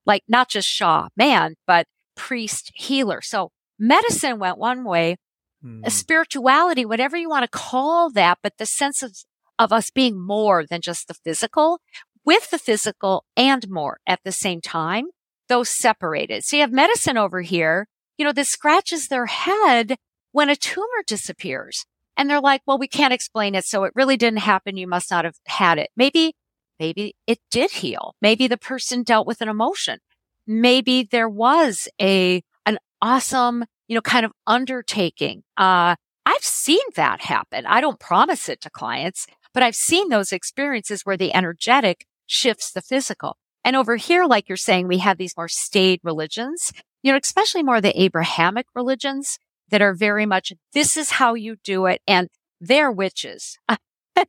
[0.05, 3.19] like not just Shaw man, but priest healer.
[3.19, 5.17] So medicine went one way,
[5.65, 5.89] mm.
[5.91, 9.17] spirituality, whatever you want to call that, but the sense of,
[9.57, 11.79] of us being more than just the physical
[12.23, 15.07] with the physical and more at the same time,
[15.49, 16.45] those separated.
[16.45, 19.97] So you have medicine over here, you know, this scratches their head
[20.31, 21.85] when a tumor disappears.
[22.15, 23.65] And they're like, well, we can't explain it.
[23.65, 24.77] So it really didn't happen.
[24.77, 25.89] You must not have had it.
[25.95, 26.35] Maybe,
[26.79, 28.15] maybe it did heal.
[28.21, 29.99] Maybe the person dealt with an emotion.
[30.45, 35.43] Maybe there was a, an awesome, you know, kind of undertaking.
[35.55, 37.65] Uh, I've seen that happen.
[37.65, 42.71] I don't promise it to clients, but I've seen those experiences where the energetic shifts
[42.71, 43.37] the physical.
[43.63, 46.71] And over here, like you're saying, we have these more staid religions,
[47.03, 49.37] you know, especially more the Abrahamic religions
[49.69, 52.01] that are very much, this is how you do it.
[52.07, 53.57] And they're witches.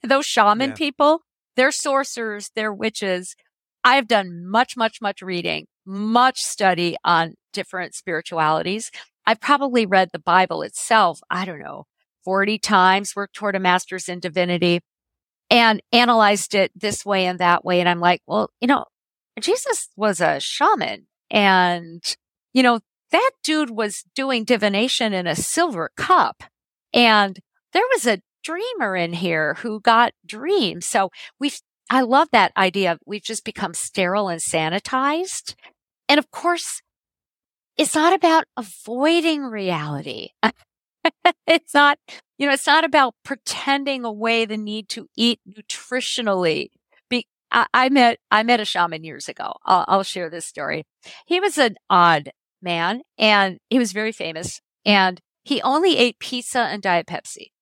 [0.02, 0.76] Those shaman yeah.
[0.76, 1.22] people,
[1.56, 3.34] they're sorcerers, they're witches.
[3.82, 8.90] I've done much, much, much reading, much study on different spiritualities.
[9.26, 11.84] I've probably read the Bible itself, I don't know,
[12.24, 14.80] 40 times, worked toward a master's in divinity
[15.50, 17.80] and analyzed it this way and that way.
[17.80, 18.84] And I'm like, well, you know,
[19.40, 22.02] Jesus was a shaman and,
[22.52, 22.80] you know,
[23.12, 26.44] that dude was doing divination in a silver cup.
[26.92, 27.38] And
[27.72, 30.86] there was a dreamer in here who got dreams.
[30.86, 31.58] So we've,
[31.90, 32.98] I love that idea.
[33.04, 35.54] We've just become sterile and sanitized.
[36.08, 36.82] And of course,
[37.76, 40.30] it's not about avoiding reality.
[41.46, 41.98] it's not,
[42.38, 46.68] you know, it's not about pretending away the need to eat nutritionally.
[47.50, 49.54] I, I met, I met a shaman years ago.
[49.64, 50.84] I'll, I'll share this story.
[51.26, 52.30] He was an odd
[52.62, 57.52] man and he was very famous and he only ate pizza and diet Pepsi,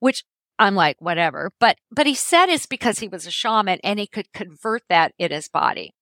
[0.00, 0.24] which
[0.58, 1.52] I'm like, whatever.
[1.58, 5.12] But, but he said it's because he was a shaman and he could convert that
[5.18, 5.92] in his body.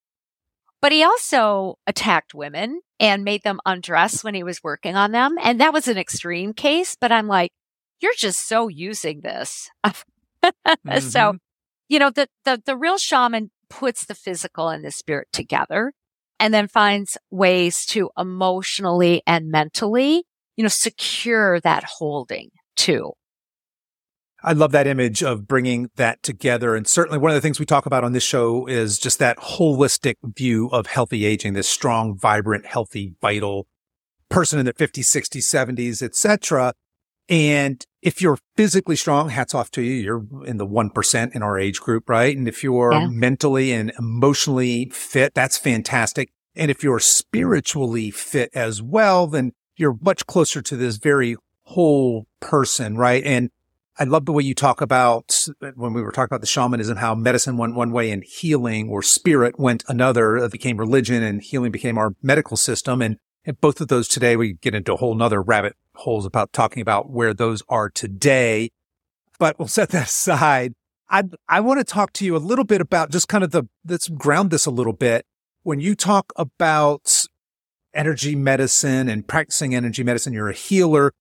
[0.81, 5.37] But he also attacked women and made them undress when he was working on them.
[5.41, 7.53] And that was an extreme case, but I'm like,
[8.01, 9.71] you're just so using this.
[9.87, 10.99] mm-hmm.
[10.99, 11.37] So,
[11.93, 15.93] you know, the, the, the real shaman puts the physical and the spirit together
[16.41, 20.25] and then finds ways to emotionally and mentally,
[20.57, 23.13] you know, secure that holding too.
[24.43, 26.75] I love that image of bringing that together.
[26.75, 29.37] And certainly one of the things we talk about on this show is just that
[29.37, 33.67] holistic view of healthy aging, this strong, vibrant, healthy, vital
[34.31, 36.73] person in their 50s, 60s, 70s, etc.
[37.29, 39.95] And if you're physically strong, hats off to you.
[39.95, 42.37] You're in the 1% in our age group, right?
[42.37, 43.07] And if you're yeah.
[43.07, 46.33] mentally and emotionally fit, that's fantastic.
[46.57, 52.27] And if you're spiritually fit as well, then you're much closer to this very whole
[52.41, 53.23] person, right?
[53.25, 53.51] And
[53.99, 57.15] I love the way you talk about when we were talking about the shamanism, how
[57.15, 60.37] medicine went one way and healing or spirit went another.
[60.39, 63.01] It became religion and healing became our medical system.
[63.01, 66.53] And, and both of those today, we get into a whole nother rabbit holes about
[66.53, 68.71] talking about where those are today.
[69.39, 70.75] But we'll set that aside.
[71.11, 73.65] I I want to talk to you a little bit about just kind of the
[73.87, 75.27] let's ground this a little bit.
[75.63, 77.27] When you talk about
[77.95, 81.13] energy medicine and practicing energy medicine, you're a healer.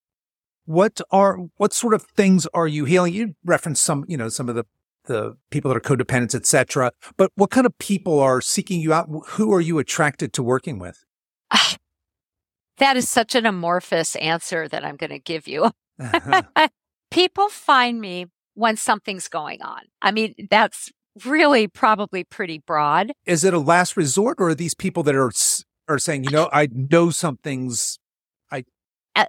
[0.65, 3.13] What are what sort of things are you healing?
[3.13, 4.65] You referenced some, you know, some of the
[5.05, 6.91] the people that are codependents, etc.
[7.17, 9.09] But what kind of people are seeking you out?
[9.29, 11.03] Who are you attracted to working with?
[12.81, 15.71] That is such an amorphous answer that I'm going to give you.
[16.01, 16.67] Uh-huh.
[17.11, 19.81] People find me when something's going on.
[20.01, 20.89] I mean, that's
[21.25, 23.11] really probably pretty broad.
[23.27, 25.31] Is it a last resort or are these people that are
[25.87, 27.99] are saying, you know, I know something's
[28.49, 28.63] I
[29.15, 29.25] uh,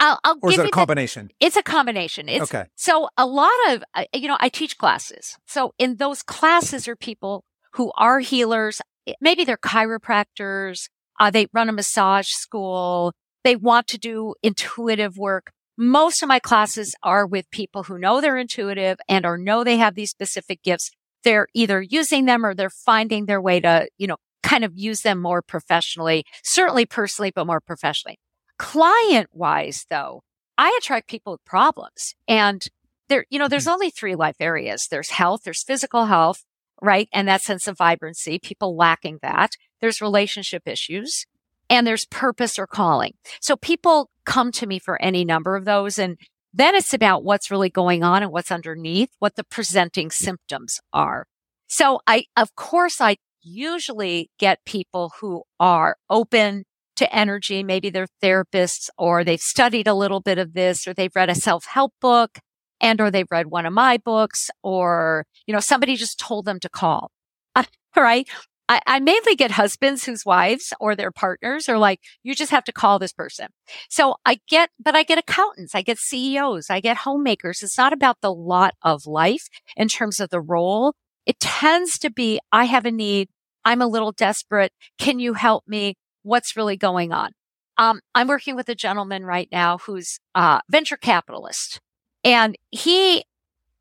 [0.00, 1.26] I'll, I'll or is it a combination?
[1.26, 2.30] The, it's a combination.
[2.30, 2.68] It's, okay.
[2.74, 5.36] So a lot of, uh, you know, I teach classes.
[5.46, 8.80] So in those classes are people who are healers.
[9.20, 10.88] Maybe they're chiropractors.
[11.18, 13.12] Uh, they run a massage school.
[13.44, 15.52] They want to do intuitive work.
[15.76, 19.76] Most of my classes are with people who know they're intuitive and or know they
[19.76, 20.90] have these specific gifts.
[21.24, 25.00] They're either using them or they're finding their way to, you know, kind of use
[25.00, 28.18] them more professionally, certainly personally, but more professionally.
[28.58, 30.22] Client wise, though,
[30.56, 32.64] I attract people with problems and
[33.08, 33.72] there, you know, there's hmm.
[33.72, 34.86] only three life areas.
[34.90, 36.44] There's health, there's physical health,
[36.80, 37.08] right?
[37.12, 39.52] And that sense of vibrancy, people lacking that.
[39.84, 41.26] There's relationship issues
[41.68, 43.12] and there's purpose or calling.
[43.38, 45.98] So people come to me for any number of those.
[45.98, 46.16] And
[46.54, 51.26] then it's about what's really going on and what's underneath, what the presenting symptoms are.
[51.66, 56.64] So I, of course, I usually get people who are open
[56.96, 57.62] to energy.
[57.62, 61.34] Maybe they're therapists or they've studied a little bit of this or they've read a
[61.34, 62.38] self help book
[62.80, 66.58] and or they've read one of my books or, you know, somebody just told them
[66.60, 67.10] to call.
[67.96, 68.26] right?
[68.68, 72.64] I, I, mainly get husbands whose wives or their partners are like, you just have
[72.64, 73.48] to call this person.
[73.90, 77.62] So I get, but I get accountants, I get CEOs, I get homemakers.
[77.62, 80.94] It's not about the lot of life in terms of the role.
[81.26, 83.28] It tends to be, I have a need.
[83.64, 84.72] I'm a little desperate.
[84.98, 85.96] Can you help me?
[86.22, 87.32] What's really going on?
[87.76, 91.80] Um, I'm working with a gentleman right now who's a venture capitalist
[92.22, 93.24] and he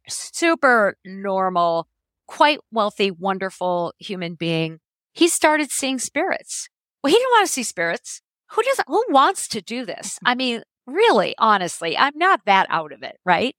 [0.09, 1.87] super normal,
[2.33, 4.79] quite wealthy, wonderful human being.
[5.11, 6.67] He started seeing spirits.
[7.03, 8.21] Well, he didn't want to see spirits.
[8.53, 10.15] Who does, who wants to do this?
[10.15, 10.27] Mm-hmm.
[10.27, 13.17] I mean, really, honestly, I'm not that out of it.
[13.23, 13.55] Right.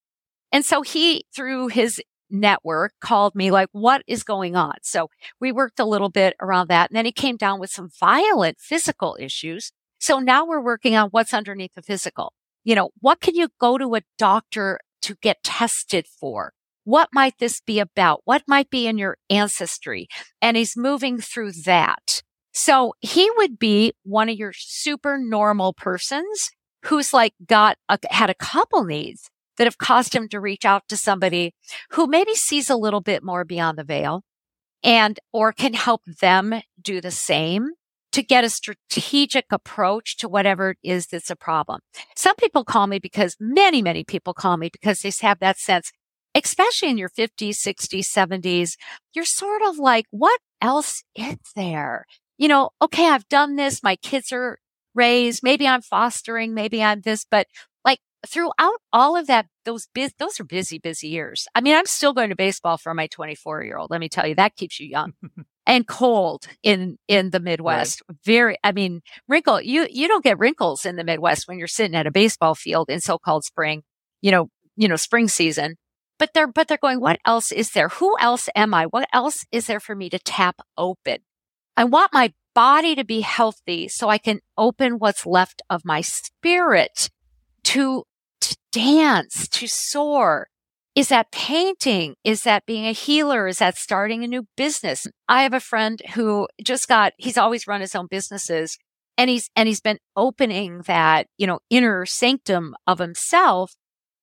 [0.51, 4.75] And so he, through his network called me like, what is going on?
[4.83, 5.09] So
[5.41, 6.91] we worked a little bit around that.
[6.91, 9.71] And then he came down with some violent physical issues.
[10.01, 12.33] So now we're working on what's underneath the physical.
[12.65, 16.55] You know, what can you go to a doctor to get tested for?
[16.85, 18.21] What might this be about?
[18.25, 20.09] What might be in your ancestry?
[20.41, 22.23] And he's moving through that.
[22.53, 26.51] So he would be one of your super normal persons
[26.85, 30.83] who's like got a, had a couple needs that have caused him to reach out
[30.89, 31.55] to somebody
[31.91, 34.23] who maybe sees a little bit more beyond the veil
[34.83, 37.71] and or can help them do the same
[38.13, 41.81] to get a strategic approach to whatever it is that's a problem.
[42.15, 45.91] Some people call me because many, many people call me because they have that sense,
[46.35, 48.77] especially in your 50s, 60s, 70s,
[49.15, 52.05] you're sort of like, what else is there?
[52.39, 53.83] You know, okay, I've done this.
[53.83, 54.59] My kids are
[54.95, 55.43] raised.
[55.43, 56.55] Maybe I'm fostering.
[56.55, 57.47] Maybe I'm this, but
[57.85, 61.47] like throughout all of that, those biz, those are busy, busy years.
[61.55, 63.91] I mean, I'm still going to baseball for my 24 year old.
[63.91, 65.15] Let me tell you, that keeps you young
[65.67, 68.03] and cold in, in the Midwest.
[68.09, 68.19] Right.
[68.25, 71.97] Very, I mean, wrinkle, you, you don't get wrinkles in the Midwest when you're sitting
[71.97, 73.83] at a baseball field in so-called spring,
[74.23, 75.77] you know, you know, spring season.
[76.25, 77.89] But they're, but they're going, what else is there?
[77.89, 78.87] Who else am I?
[78.87, 81.19] What else is there for me to tap open?
[81.77, 86.01] I want my body to be healthy so I can open what's left of my
[86.01, 87.11] spirit
[87.65, 88.05] to
[88.41, 90.49] to dance, to soar?
[90.95, 92.15] Is that painting?
[92.25, 93.47] Is that being a healer?
[93.47, 95.07] Is that starting a new business?
[95.29, 98.79] I have a friend who just got, he's always run his own businesses
[99.19, 103.75] and he's, and he's been opening that, you know, inner sanctum of himself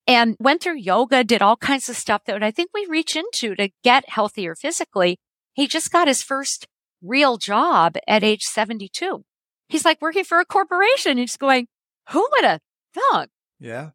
[0.06, 3.54] and went through yoga, did all kinds of stuff that I think we reach into
[3.54, 5.18] to get healthier physically.
[5.54, 6.66] He just got his first
[7.02, 9.24] real job at age 72.
[9.68, 11.18] He's like working for a corporation.
[11.18, 11.66] He's going,
[12.10, 12.60] who would have
[12.94, 13.28] thought
[13.62, 13.90] yeah.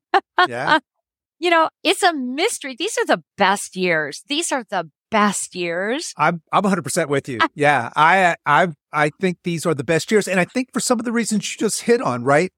[0.48, 0.80] Yeah.
[1.40, 2.76] you know, it's a mystery.
[2.80, 4.24] These are the best years.
[4.28, 6.14] These are the best years.
[6.18, 7.40] I'm I'm 100% with you.
[7.54, 7.92] yeah.
[7.96, 11.06] I I I think these are the best years and I think for some of
[11.06, 12.52] the reasons you just hit on, right?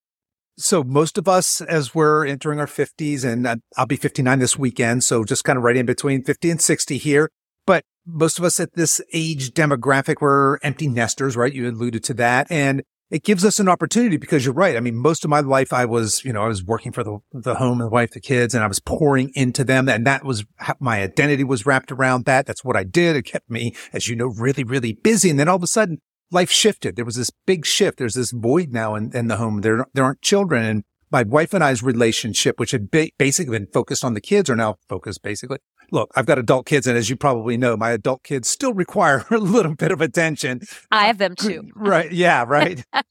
[0.60, 5.06] So most of us as we're entering our 50s and I'll be 59 this weekend,
[5.06, 7.32] so just kind of right in between 50 and 60 here.
[7.66, 11.54] But most of us at this age demographic we're empty nesters, right?
[11.54, 14.76] You alluded to that and it gives us an opportunity because you're right.
[14.76, 17.20] I mean, most of my life, I was, you know, I was working for the,
[17.32, 19.90] the home, and the wife, the kids, and I was pouring into them.
[19.90, 20.46] And that was
[20.80, 22.46] my identity was wrapped around that.
[22.46, 23.16] That's what I did.
[23.16, 25.32] It kept me, as you know, really, really busy.
[25.32, 26.02] And then all of a sudden
[26.32, 26.96] life shifted.
[26.96, 27.98] There was this big shift.
[27.98, 29.62] There's this void now in, in the home.
[29.62, 30.64] There, there aren't children.
[30.66, 34.50] And my wife and I's relationship, which had ba- basically been focused on the kids,
[34.50, 35.58] are now focused basically.
[35.92, 39.26] Look, I've got adult kids, and as you probably know, my adult kids still require
[39.32, 40.62] a little bit of attention.
[40.92, 41.70] I have them too.
[41.76, 42.12] right.
[42.12, 42.46] Yeah.
[42.48, 42.84] Right.
[42.94, 43.04] They're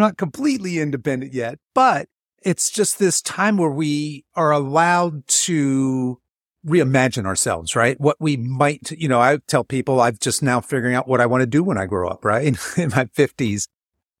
[0.00, 2.08] not completely independent yet, but
[2.42, 6.20] it's just this time where we are allowed to
[6.66, 8.00] reimagine ourselves, right?
[8.00, 11.26] What we might, you know, I tell people I've just now figuring out what I
[11.26, 12.56] want to do when I grow up, right?
[12.76, 13.68] In my fifties.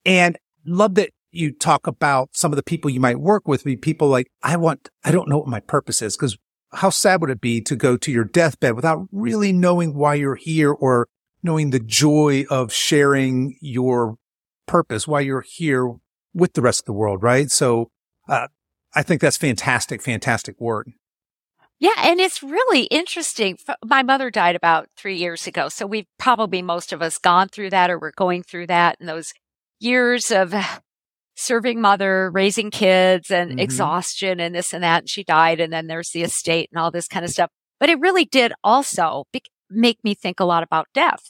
[0.04, 3.76] And love that you talk about some of the people you might work with be
[3.76, 6.36] people like, I want, I don't know what my purpose is because
[6.72, 10.36] how sad would it be to go to your deathbed without really knowing why you're
[10.36, 11.08] here or
[11.42, 14.16] knowing the joy of sharing your
[14.66, 15.94] purpose, why you're here
[16.32, 17.50] with the rest of the world, right?
[17.50, 17.90] So,
[18.28, 18.48] uh,
[18.94, 20.88] I think that's fantastic, fantastic work.
[21.84, 23.58] Yeah, and it's really interesting.
[23.84, 25.68] My mother died about three years ago.
[25.68, 29.06] So we've probably most of us gone through that or we're going through that and
[29.06, 29.34] those
[29.80, 30.54] years of
[31.36, 33.58] serving mother, raising kids and mm-hmm.
[33.58, 35.00] exhaustion and this and that.
[35.00, 35.60] And she died.
[35.60, 37.50] And then there's the estate and all this kind of stuff.
[37.78, 41.24] But it really did also be- make me think a lot about death.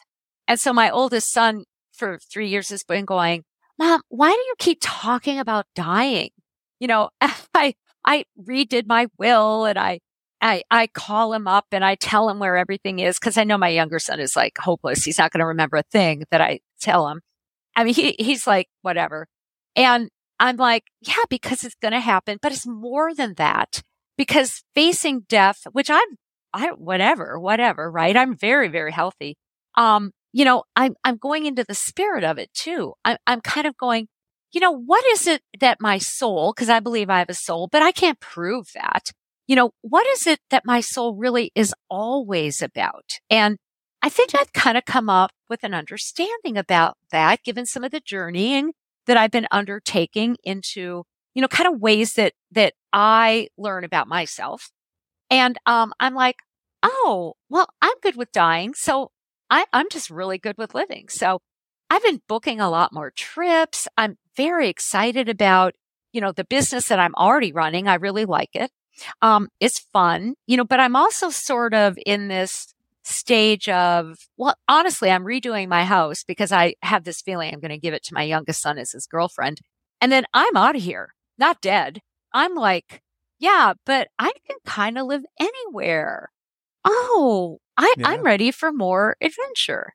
[0.47, 3.43] And so my oldest son for three years has been going,
[3.77, 6.31] Mom, why do you keep talking about dying?
[6.79, 7.75] You know, I,
[8.05, 9.99] I redid my will and I,
[10.45, 13.57] I, I call him up and I tell him where everything is because I know
[13.57, 15.03] my younger son is like hopeless.
[15.03, 17.23] He's not going to remember a thing that I tell him.
[17.75, 19.27] I mean, he, he's like, whatever.
[19.75, 23.83] And I'm like, yeah, because it's going to happen, but it's more than that
[24.19, 26.19] because facing death, which I'm,
[26.53, 28.15] I, whatever, whatever, right?
[28.15, 29.39] I'm very, very healthy.
[29.77, 32.93] Um, you know, I'm, I'm going into the spirit of it too.
[33.03, 34.09] I'm, I'm kind of going,
[34.53, 37.67] you know, what is it that my soul, because I believe I have a soul,
[37.73, 39.11] but I can't prove that.
[39.47, 43.19] You know, what is it that my soul really is always about?
[43.29, 43.59] And
[44.03, 47.91] I think I've kind of come up with an understanding about that, given some of
[47.91, 48.73] the journeying
[49.07, 54.09] that I've been undertaking into, you know, kind of ways that, that I learn about
[54.09, 54.71] myself.
[55.31, 56.37] And, um, I'm like,
[56.83, 58.75] oh, well, I'm good with dying.
[58.75, 59.11] So
[59.51, 61.09] I, I'm just really good with living.
[61.09, 61.41] So
[61.91, 63.89] I've been booking a lot more trips.
[63.97, 65.75] I'm very excited about,
[66.13, 67.89] you know, the business that I'm already running.
[67.89, 68.71] I really like it.
[69.23, 74.57] Um, it's fun, you know, but I'm also sort of in this stage of, well,
[74.69, 78.03] honestly, I'm redoing my house because I have this feeling I'm going to give it
[78.05, 79.61] to my youngest son as his girlfriend.
[80.01, 82.01] And then I'm out of here, not dead.
[82.33, 83.03] I'm like,
[83.39, 86.31] yeah, but I can kind of live anywhere.
[86.85, 88.09] Oh, I, yeah.
[88.09, 89.93] I'm ready for more adventure.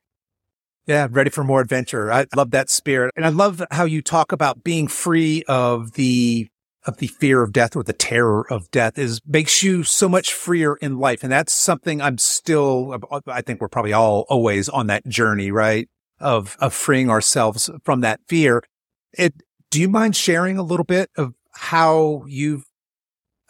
[0.86, 2.12] Yeah, ready for more adventure.
[2.12, 3.12] I love that spirit.
[3.16, 6.48] And I love how you talk about being free of the
[6.90, 10.32] of the fear of death or the terror of death is makes you so much
[10.32, 11.22] freer in life.
[11.22, 15.88] And that's something I'm still I think we're probably all always on that journey, right?
[16.18, 18.62] Of of freeing ourselves from that fear.
[19.16, 19.34] It
[19.70, 22.64] do you mind sharing a little bit of how you've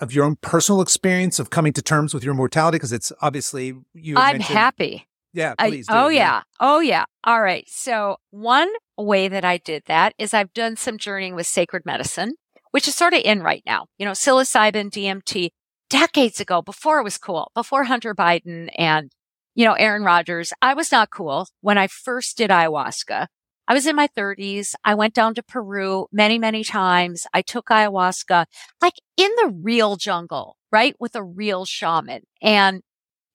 [0.00, 2.76] of your own personal experience of coming to terms with your mortality?
[2.76, 4.16] Because it's obviously you.
[4.16, 5.06] I'm happy.
[5.32, 5.86] Yeah, please.
[5.88, 6.42] I, oh, yeah.
[6.58, 7.04] Oh, yeah.
[7.22, 7.64] All right.
[7.68, 8.68] So, one
[8.98, 12.34] way that I did that is I've done some journeying with sacred medicine,
[12.70, 13.86] which is sort of in right now.
[13.98, 15.50] You know, psilocybin, DMT,
[15.88, 19.10] decades ago, before it was cool, before Hunter Biden and,
[19.54, 20.52] you know, Aaron Rodgers.
[20.62, 23.26] I was not cool when I first did ayahuasca.
[23.68, 24.74] I was in my 30s.
[24.84, 27.26] I went down to Peru many, many times.
[27.32, 28.46] I took ayahuasca
[28.80, 30.94] like in the real jungle, right?
[30.98, 32.22] With a real shaman.
[32.42, 32.82] And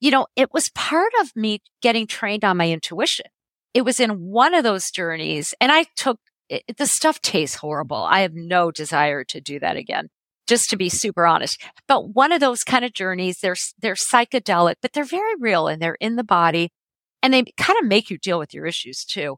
[0.02, 3.28] you know, it was part of me getting trained on my intuition.
[3.74, 6.20] It was in one of those journeys and I took
[6.50, 7.98] it, the stuff tastes horrible.
[7.98, 10.10] I have no desire to do that again,
[10.48, 11.62] just to be super honest.
[11.88, 15.82] But one of those kind of journeys, they're, they're psychedelic, but they're very real and
[15.82, 16.72] they're in the body
[17.22, 19.38] and they kind of make you deal with your issues too.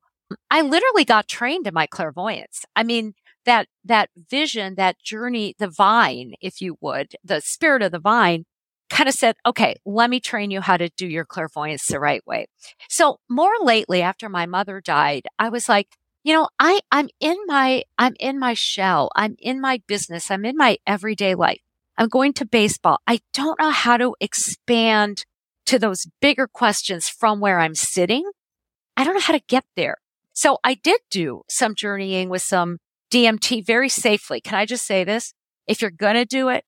[0.51, 2.66] I literally got trained in my clairvoyance.
[2.76, 3.14] I mean,
[3.45, 8.43] that, that vision, that journey, the vine, if you would, the spirit of the vine
[8.89, 12.26] kind of said, okay, let me train you how to do your clairvoyance the right
[12.26, 12.47] way.
[12.89, 15.95] So more lately, after my mother died, I was like,
[16.28, 19.09] you know, I, I'm in my, I'm in my shell.
[19.15, 20.30] I'm in my business.
[20.30, 21.61] I'm in my everyday life.
[21.97, 22.99] I'm going to baseball.
[23.07, 25.23] I don't know how to expand
[25.67, 28.30] to those bigger questions from where I'm sitting.
[28.97, 29.99] I don't know how to get there.
[30.34, 34.41] So I did do some journeying with some DMT very safely.
[34.41, 35.34] Can I just say this?
[35.65, 36.65] If you're going to do it,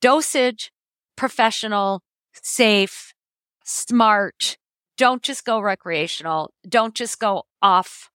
[0.00, 0.70] dosage,
[1.16, 3.12] professional, safe,
[3.64, 4.56] smart.
[4.96, 6.54] Don't just go recreational.
[6.68, 8.08] Don't just go off.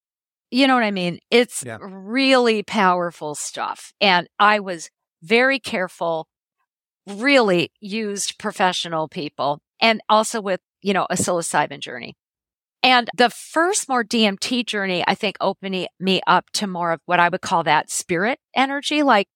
[0.52, 1.20] You know what I mean?
[1.30, 1.78] It's yeah.
[1.82, 3.94] really powerful stuff.
[4.02, 4.90] And I was
[5.22, 6.28] very careful,
[7.08, 12.16] really used professional people and also with, you know, a psilocybin journey.
[12.82, 17.20] And the first more DMT journey, I think opened me up to more of what
[17.20, 19.04] I would call that spirit energy.
[19.04, 19.28] Like,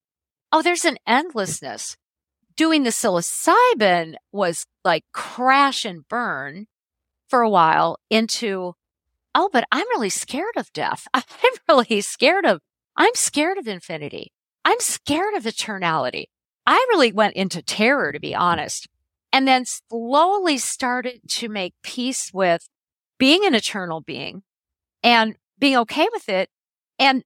[0.51, 1.97] oh, there's an endlessness
[2.55, 6.67] doing the psilocybin was like crash and burn
[7.27, 8.73] for a while into,
[9.35, 11.07] oh, but I'm really scared of death.
[11.13, 11.23] I'm
[11.67, 12.61] really scared of,
[12.95, 14.31] I'm scared of infinity.
[14.65, 16.25] I'm scared of eternality.
[16.65, 18.87] I really went into terror, to be honest,
[19.31, 22.67] and then slowly started to make peace with
[23.17, 24.43] being an eternal being
[25.01, 26.49] and being okay with it.
[26.99, 27.23] And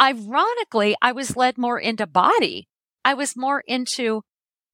[0.00, 2.66] ironically, I was led more into body.
[3.04, 4.22] I was more into,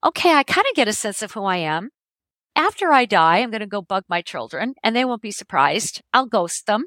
[0.04, 1.90] okay, I kind of get a sense of who I am.
[2.58, 6.02] After I die, I'm going to go bug my children and they won't be surprised.
[6.12, 6.86] I'll ghost them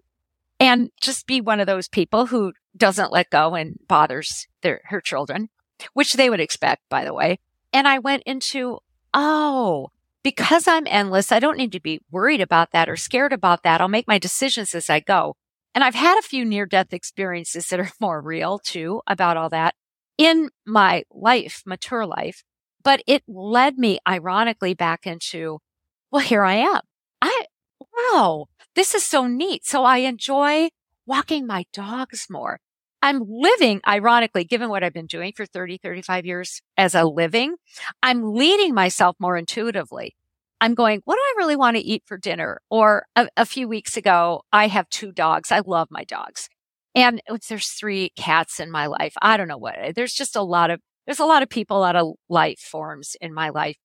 [0.59, 4.99] and just be one of those people who doesn't let go and bothers their, her
[4.99, 5.47] children,
[5.93, 7.39] which they would expect, by the way.
[7.71, 8.79] And I went into,
[9.13, 9.91] oh,
[10.23, 13.79] because I'm endless, I don't need to be worried about that or scared about that.
[13.79, 15.37] I'll make my decisions as I go.
[15.73, 19.47] And I've had a few near death experiences that are more real too about all
[19.47, 19.75] that
[20.17, 22.43] in my life, mature life.
[22.83, 25.59] But it led me ironically back into,
[26.11, 26.81] well, here I am.
[27.21, 27.45] I,
[27.79, 29.65] wow, this is so neat.
[29.65, 30.69] So I enjoy
[31.05, 32.59] walking my dogs more.
[33.01, 37.55] I'm living, ironically, given what I've been doing for 30, 35 years as a living,
[38.03, 40.15] I'm leading myself more intuitively.
[40.59, 42.61] I'm going, what do I really want to eat for dinner?
[42.69, 45.51] Or a, a few weeks ago, I have two dogs.
[45.51, 46.47] I love my dogs.
[46.93, 49.13] And oh, there's three cats in my life.
[49.21, 50.79] I don't know what, there's just a lot of
[51.11, 53.75] there's a lot of people, a lot of life forms in my life.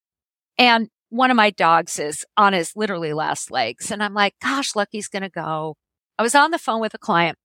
[0.58, 3.90] And one of my dogs is on his literally last legs.
[3.90, 5.74] And I'm like, gosh, Lucky's going to go.
[6.20, 7.36] I was on the phone with a client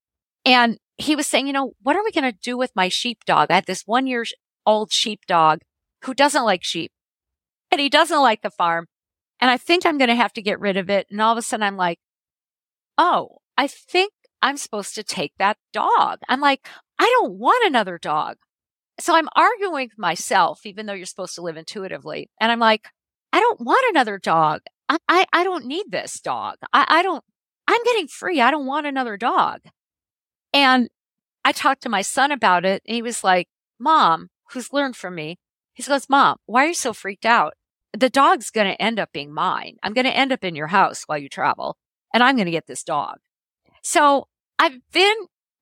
[0.46, 3.50] and he was saying, you know, what are we going to do with my sheepdog?
[3.50, 4.24] I had this one year
[4.68, 5.62] old sheepdog
[6.04, 6.92] who doesn't like sheep
[7.72, 8.86] and he doesn't like the farm.
[9.40, 11.08] And I think I'm going to have to get rid of it.
[11.10, 11.98] And all of a sudden I'm like,
[13.00, 14.14] oh, I think
[14.44, 16.20] I'm supposed to take that dog.
[16.30, 16.68] I'm like,
[17.00, 18.38] I don't want another dog.
[19.02, 22.30] So I'm arguing with myself, even though you're supposed to live intuitively.
[22.40, 22.88] And I'm like,
[23.34, 24.62] I don't want another dog.
[24.88, 26.58] I, I, I don't need this dog.
[26.72, 27.24] I, I don't,
[27.68, 28.40] I'm getting free.
[28.40, 29.62] I don't want another dog.
[30.54, 30.88] And
[31.44, 32.84] I talked to my son about it.
[32.86, 33.48] And he was like,
[33.80, 35.40] Mom, who's learned from me,
[35.74, 37.54] he goes, Mom, why are you so freaked out?
[37.98, 39.78] The dog's going to end up being mine.
[39.82, 41.76] I'm going to end up in your house while you travel,
[42.14, 43.16] and I'm going to get this dog.
[43.82, 44.28] So
[44.60, 45.16] I've been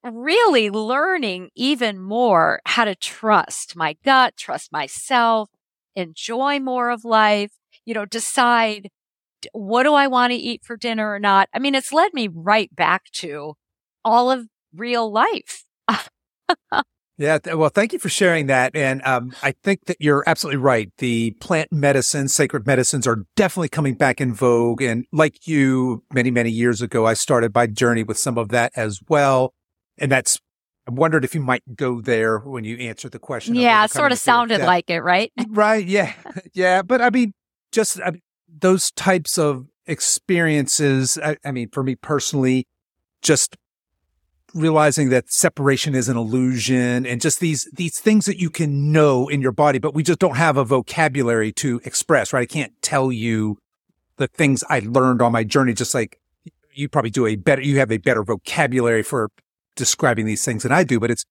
[0.03, 5.49] really learning even more how to trust my gut, trust myself,
[5.95, 7.51] enjoy more of life,
[7.85, 8.89] you know, decide
[9.53, 11.49] what do I want to eat for dinner or not.
[11.53, 13.53] I mean, it's led me right back to
[14.03, 15.63] all of real life.
[17.17, 17.37] yeah.
[17.53, 18.75] Well, thank you for sharing that.
[18.75, 20.91] And um, I think that you're absolutely right.
[20.97, 24.81] The plant medicines, sacred medicines are definitely coming back in vogue.
[24.81, 28.71] And like you, many, many years ago, I started my journey with some of that
[28.75, 29.53] as well.
[29.99, 30.39] And that's,
[30.87, 33.55] I wondered if you might go there when you answer the question.
[33.55, 35.31] Yeah, it sort of sounded like it, right?
[35.49, 35.85] right.
[35.85, 36.13] Yeah.
[36.53, 36.81] yeah.
[36.81, 37.33] But I mean,
[37.71, 42.67] just I mean, those types of experiences, I, I mean, for me personally,
[43.21, 43.57] just
[44.53, 49.27] realizing that separation is an illusion and just these these things that you can know
[49.27, 52.73] in your body but we just don't have a vocabulary to express right i can't
[52.81, 53.59] tell you
[54.17, 56.19] the things i learned on my journey just like
[56.73, 59.29] you probably do a better you have a better vocabulary for
[59.79, 61.25] describing these things than i do but it's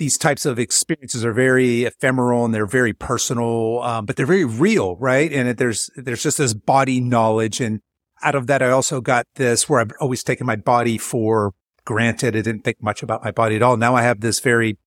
[0.00, 4.46] these types of experiences are very ephemeral and they're very personal, um, but they're very
[4.46, 5.30] real, right?
[5.30, 7.80] And it, there's there's just this body knowledge, and
[8.22, 11.52] out of that, I also got this where I've always taken my body for
[11.84, 12.34] granted.
[12.34, 13.76] I didn't think much about my body at all.
[13.76, 14.78] Now I have this very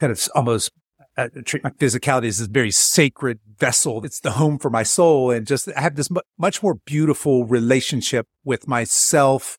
[0.00, 0.72] kind of almost
[1.18, 4.02] uh, treat my physicality as this very sacred vessel.
[4.02, 6.08] It's the home for my soul, and just I have this
[6.38, 9.58] much more beautiful relationship with myself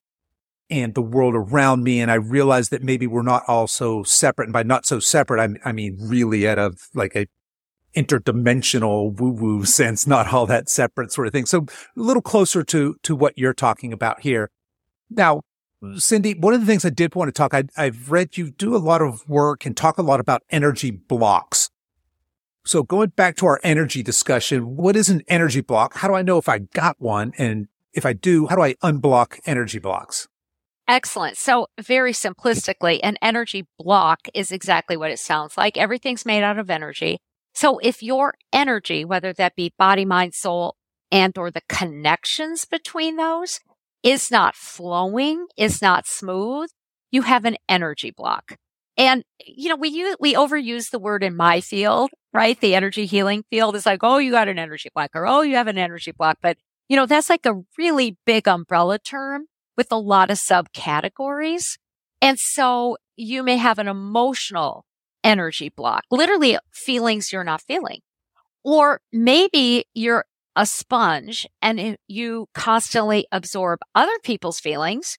[0.70, 2.02] and the world around me.
[2.02, 4.46] And I realized that maybe we're not all so separate.
[4.46, 7.28] And by not so separate, I, I mean, really at a, like a
[7.96, 11.46] interdimensional woo woo sense, not all that separate sort of thing.
[11.46, 14.50] So a little closer to, to what you're talking about here.
[15.10, 15.42] Now,
[15.84, 18.76] Cyndi, one of the things I did want to talk, I, I've read you do
[18.76, 21.70] a lot of work and talk a lot about energy blocks.
[22.66, 25.96] So going back to our energy discussion, what is an energy block?
[25.96, 27.34] How do I know if I got one?
[27.38, 30.30] And if I do, how do I unblock energy blocks?
[30.88, 31.38] Excellent.
[31.38, 35.78] So, very simplistically, an energy block is exactly what it sounds like.
[35.78, 37.20] Everything's made out of energy.
[37.54, 40.76] So, if your energy, whether that be body, mind, soul,
[41.10, 43.62] and or the connections between those
[44.04, 46.70] is not flowing, is not smooth,
[47.12, 48.58] you have an energy block.
[48.98, 52.60] And, you know, we use, we overuse the word in my field, right?
[52.60, 55.56] The energy healing field is like, oh, you got an energy block or, oh, you
[55.56, 56.40] have an energy block.
[56.42, 56.58] But,
[56.90, 59.46] you know, that's like a really big umbrella term
[59.78, 61.78] with a lot of subcategories.
[62.22, 64.86] And so you may have an emotional
[65.24, 68.00] energy block, literally feelings you're not feeling.
[68.64, 75.18] Or maybe you're a sponge and you constantly absorb other people's feelings.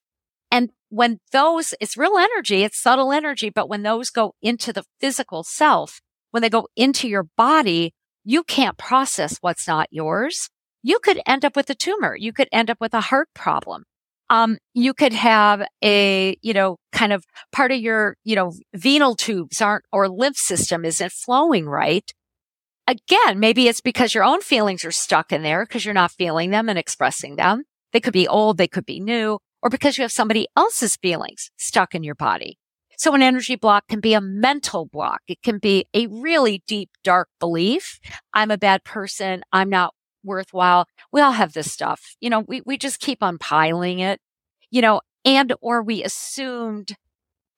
[0.51, 4.85] And when those, it's real energy, it's subtle energy, but when those go into the
[4.99, 5.99] physical self,
[6.31, 7.93] when they go into your body,
[8.23, 10.49] you can't process what's not yours.
[10.81, 12.15] You could end up with a tumor.
[12.15, 13.85] You could end up with a heart problem
[14.29, 19.15] um, you could have a, you know, kind of part of your, you know, venal
[19.15, 22.11] tubes aren't, or lymph system isn't flowing right.
[22.87, 26.51] Again, maybe it's because your own feelings are stuck in there because you're not feeling
[26.51, 27.63] them and expressing them.
[27.93, 28.57] They could be old.
[28.57, 32.59] They could be new or because you have somebody else's feelings stuck in your body.
[32.97, 35.21] So an energy block can be a mental block.
[35.27, 37.99] It can be a really deep, dark belief.
[38.33, 39.41] I'm a bad person.
[39.51, 39.93] I'm not
[40.25, 40.87] worthwhile.
[41.11, 42.15] We all have this stuff.
[42.19, 44.19] You know, we, we just keep on piling it,
[44.69, 46.95] you know, and or we assumed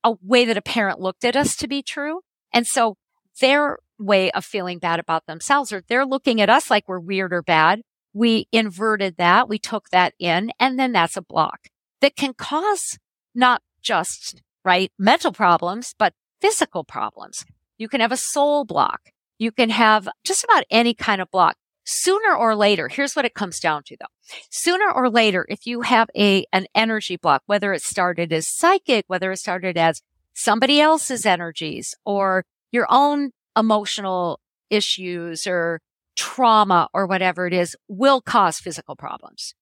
[0.04, 2.22] a way that a parent looked at us to be true.
[2.54, 2.96] And so
[3.42, 7.34] their way of feeling bad about themselves or they're looking at us like we're weird
[7.34, 7.82] or bad.
[8.14, 9.50] We inverted that.
[9.50, 11.68] We took that in and then that's a block
[12.02, 12.98] that can cause
[13.36, 17.46] not just right mental problems, but physical problems.
[17.78, 19.12] You can have a soul block.
[19.40, 21.58] You can have just about any kind of block
[21.88, 24.06] sooner or later, here's what it comes down to though.
[24.52, 29.06] Sooner or later, if you have a, an energy block, whether it started as psychic,
[29.08, 30.02] whether it started as
[30.34, 35.80] somebody else's energies or your own emotional issues or
[36.18, 39.56] trauma or whatever it is will cause physical problems.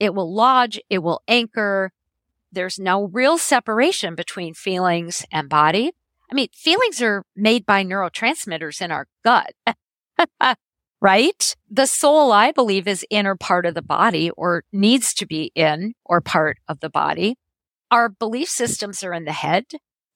[0.00, 0.80] It will lodge.
[0.90, 1.92] It will anchor.
[2.50, 5.92] there's no real separation between feelings and body.
[6.30, 9.52] I mean, feelings are made by neurotransmitters in our gut.
[11.00, 11.54] right?
[11.70, 15.94] The soul, I believe, is inner part of the body or needs to be in
[16.04, 17.36] or part of the body.
[17.90, 19.64] Our belief systems are in the head.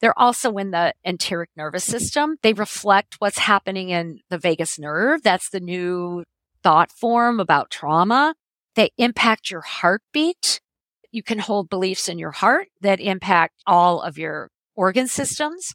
[0.00, 2.36] They're also in the enteric nervous system.
[2.42, 5.22] They reflect what's happening in the vagus nerve.
[5.22, 6.24] That's the new
[6.62, 8.34] thought form about trauma.
[8.74, 10.60] They impact your heartbeat.
[11.12, 15.74] You can hold beliefs in your heart that impact all of your organ systems.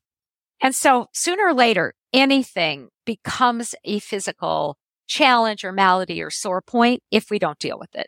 [0.59, 4.77] And so sooner or later, anything becomes a physical
[5.07, 8.07] challenge or malady or sore point if we don't deal with it.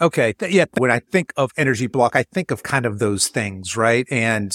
[0.00, 0.34] Okay.
[0.48, 0.66] Yeah.
[0.76, 4.06] When I think of energy block, I think of kind of those things, right?
[4.10, 4.52] And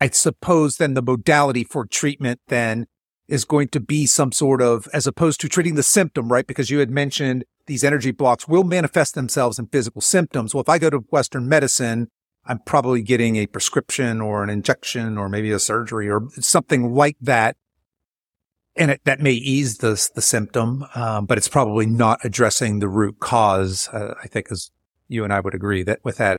[0.00, 2.86] I suppose then the modality for treatment then
[3.28, 6.46] is going to be some sort of, as opposed to treating the symptom, right?
[6.46, 10.54] Because you had mentioned these energy blocks will manifest themselves in physical symptoms.
[10.54, 12.08] Well, if I go to Western medicine,
[12.44, 17.16] I'm probably getting a prescription or an injection or maybe a surgery or something like
[17.20, 17.56] that
[18.76, 22.88] and it, that may ease the the symptom, um, but it's probably not addressing the
[22.88, 23.88] root cause.
[23.88, 24.70] Uh, I think, as
[25.08, 26.38] you and I would agree that with that,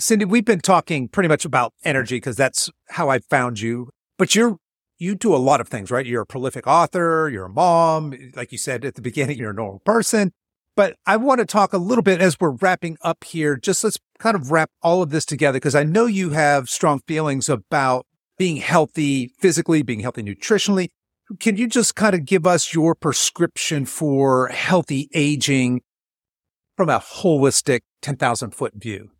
[0.00, 3.90] Cyndi, we've been talking pretty much about energy because that's how I found you.
[4.16, 4.58] But you're
[4.98, 6.04] you do a lot of things, right?
[6.04, 7.28] You're a prolific author.
[7.32, 9.38] You're a mom, like you said at the beginning.
[9.38, 10.32] You're a normal person.
[10.74, 13.56] But I want to talk a little bit as we're wrapping up here.
[13.56, 17.00] Just let's kind of wrap all of this together because I know you have strong
[17.06, 18.06] feelings about
[18.36, 20.90] being healthy physically, being healthy nutritionally,
[21.40, 25.82] can you just kind of give us your prescription for healthy aging
[26.76, 29.10] from a holistic 10,000 foot view?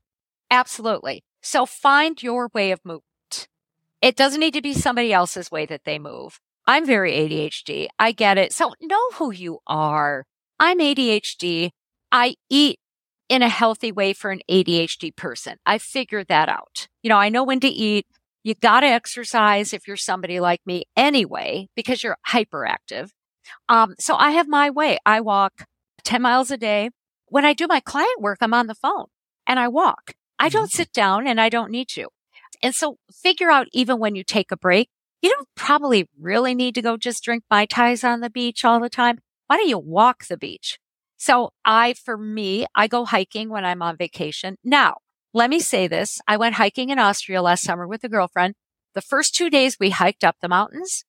[0.51, 1.23] Absolutely.
[1.43, 3.49] So find your way of movement.
[4.01, 6.41] It doesn't need to be somebody else's way that they move.
[6.67, 7.89] I'm very ADHD.
[7.99, 8.53] I get it.
[8.53, 10.25] So know who you are.
[10.61, 11.71] I'm ADHD.
[12.13, 12.79] I eat
[13.29, 15.57] in a healthy way for an ADHD person.
[15.67, 16.89] I figured that out.
[17.03, 18.07] You know, I know when to eat.
[18.43, 23.11] You got to exercise if you're somebody like me anyway, because you're hyperactive.
[23.69, 24.99] Um, so I have my way.
[25.05, 25.65] I walk
[26.05, 26.91] 10 miles a day.
[27.27, 29.07] When I do my client work, I'm on the phone
[29.47, 30.15] and I walk.
[30.39, 30.77] I don't mm-hmm.
[30.77, 32.09] sit down and I don't need to.
[32.63, 34.89] And so figure out even when you take a break,
[35.21, 38.81] you don't probably really need to go just drink Mai Tais on the beach all
[38.81, 39.19] the time.
[39.47, 40.79] Why don't you walk the beach?
[41.17, 44.57] So I, for me, I go hiking when I'm on vacation.
[44.63, 44.99] Now,
[45.35, 46.21] let me say this.
[46.27, 48.55] I went hiking in Austria last summer with a girlfriend.
[48.95, 51.05] The first two days we hiked up the mountains.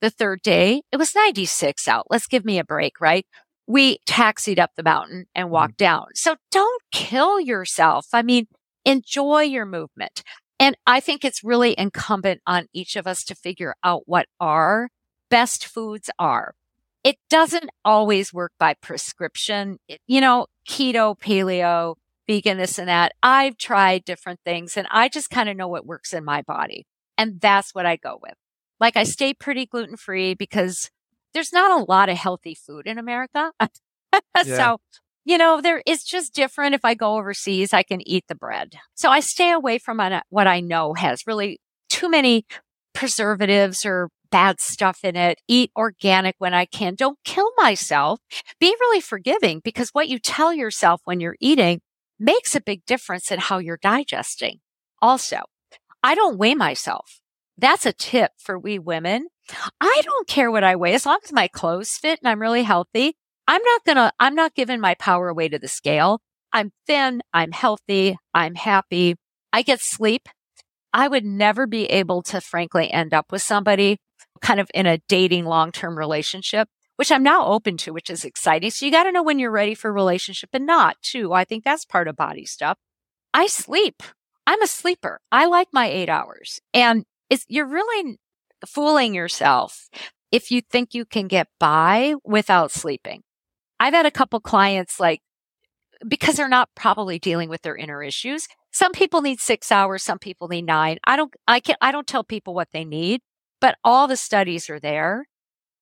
[0.00, 2.06] The third day, it was 96 out.
[2.10, 3.26] Let's give me a break, right?
[3.66, 5.52] We taxied up the mountain and mm-hmm.
[5.52, 6.06] walked down.
[6.14, 8.08] So don't kill yourself.
[8.12, 8.46] I mean,
[8.84, 10.22] enjoy your movement.
[10.58, 14.88] And I think it's really incumbent on each of us to figure out what our
[15.30, 16.54] best foods are.
[17.02, 19.78] It doesn't always work by prescription.
[19.88, 21.94] It, you know, keto, paleo,
[22.30, 23.12] vegan, this and that.
[23.24, 26.86] I've tried different things and I just kind of know what works in my body.
[27.18, 28.34] And that's what I go with.
[28.78, 30.90] Like I stay pretty gluten free because
[31.34, 33.50] there's not a lot of healthy food in America.
[33.60, 34.42] yeah.
[34.44, 34.78] So,
[35.24, 36.76] you know, there is just different.
[36.76, 38.74] If I go overseas, I can eat the bread.
[38.94, 41.58] So I stay away from what I know has really
[41.88, 42.46] too many
[42.94, 45.40] preservatives or bad stuff in it.
[45.48, 46.94] Eat organic when I can.
[46.94, 48.20] Don't kill myself.
[48.60, 51.80] Be really forgiving because what you tell yourself when you're eating
[52.20, 54.60] makes a big difference in how you're digesting.
[55.02, 55.38] Also,
[56.02, 57.20] I don't weigh myself.
[57.58, 59.28] That's a tip for we women.
[59.80, 62.62] I don't care what I weigh as long as my clothes fit and I'm really
[62.62, 63.16] healthy.
[63.48, 66.20] I'm not gonna, I'm not giving my power away to the scale.
[66.52, 67.22] I'm thin.
[67.32, 68.16] I'm healthy.
[68.34, 69.16] I'm happy.
[69.52, 70.28] I get sleep.
[70.92, 73.98] I would never be able to frankly end up with somebody
[74.40, 76.68] kind of in a dating long-term relationship
[77.00, 78.70] which I'm now open to, which is exciting.
[78.70, 81.32] So you got to know when you're ready for a relationship and not too.
[81.32, 82.76] I think that's part of body stuff.
[83.32, 84.02] I sleep.
[84.46, 85.18] I'm a sleeper.
[85.32, 88.18] I like my eight hours and it's, you're really
[88.66, 89.88] fooling yourself
[90.30, 93.22] if you think you can get by without sleeping.
[93.80, 95.22] I've had a couple clients like,
[96.06, 98.46] because they're not probably dealing with their inner issues.
[98.72, 100.02] Some people need six hours.
[100.02, 100.98] Some people need nine.
[101.04, 103.22] I don't, I can, I don't tell people what they need,
[103.58, 105.24] but all the studies are there.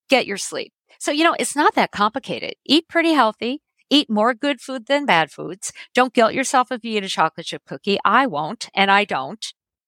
[0.07, 0.71] Get your sleep.
[0.97, 2.55] So, you know, it's not that complicated.
[2.65, 3.61] Eat pretty healthy.
[3.89, 5.71] Eat more good food than bad foods.
[5.93, 7.97] Don't guilt yourself if you eat a chocolate chip cookie.
[8.05, 9.45] I won't, and I don't.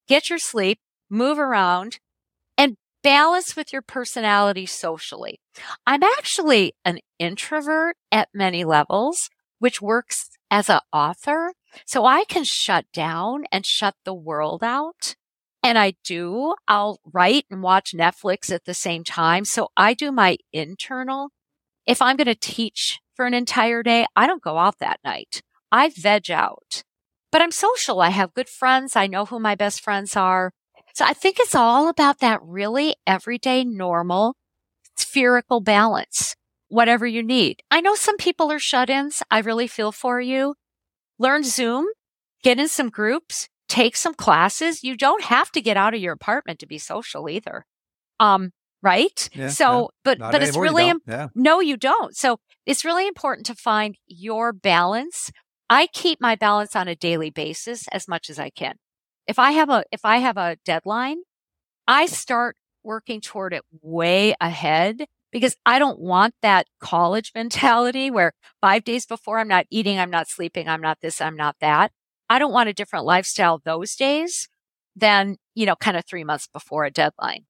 [0.08, 0.80] Get your sleep,
[1.10, 1.99] move around,
[2.58, 5.39] and balance with your personality socially.
[5.86, 9.30] I'm actually an introvert at many levels,
[9.60, 11.54] which works as an author.
[11.86, 15.16] So I can shut down and shut the world out.
[15.64, 19.45] And I do, I'll write and watch Netflix at the same time.
[19.45, 21.30] So I do my internal.
[21.86, 25.41] If I'm going to teach for an entire day, I don't go out that night.
[25.72, 26.84] I veg out.
[27.32, 28.01] but I'm social.
[28.01, 28.95] I have good friends.
[28.95, 30.51] I know who my best friends are.
[30.93, 34.36] So I think it's all about that really everyday, normal,
[34.97, 36.36] spherical balance,
[36.68, 37.62] whatever you need.
[37.72, 39.24] I know some people are shut ins.
[39.32, 40.55] I really feel for you.
[41.18, 41.86] Learn Zoom,
[42.43, 44.84] get in some groups, take some classes.
[44.84, 47.65] You don't have to get out of your apartment to be social either.
[48.19, 48.51] Um,
[48.84, 49.30] right?
[49.34, 49.88] Yeah, so, yeah.
[50.03, 51.30] but, Not but it's really, im- yeah.
[51.34, 52.15] no, you don't.
[52.15, 55.32] So it's really important to find your balance.
[55.69, 58.76] I keep my balance on a daily basis as much as I can.
[59.26, 61.19] If I have a, if I have a deadline,
[61.88, 68.34] I start working toward it way ahead because I don't want that college mentality where
[68.59, 71.93] five days before I'm not eating, I'm not sleeping, I'm not this, I'm not that.
[72.32, 74.47] I don't want a different lifestyle those days
[74.95, 77.43] than, you know, kind of three months before a deadline.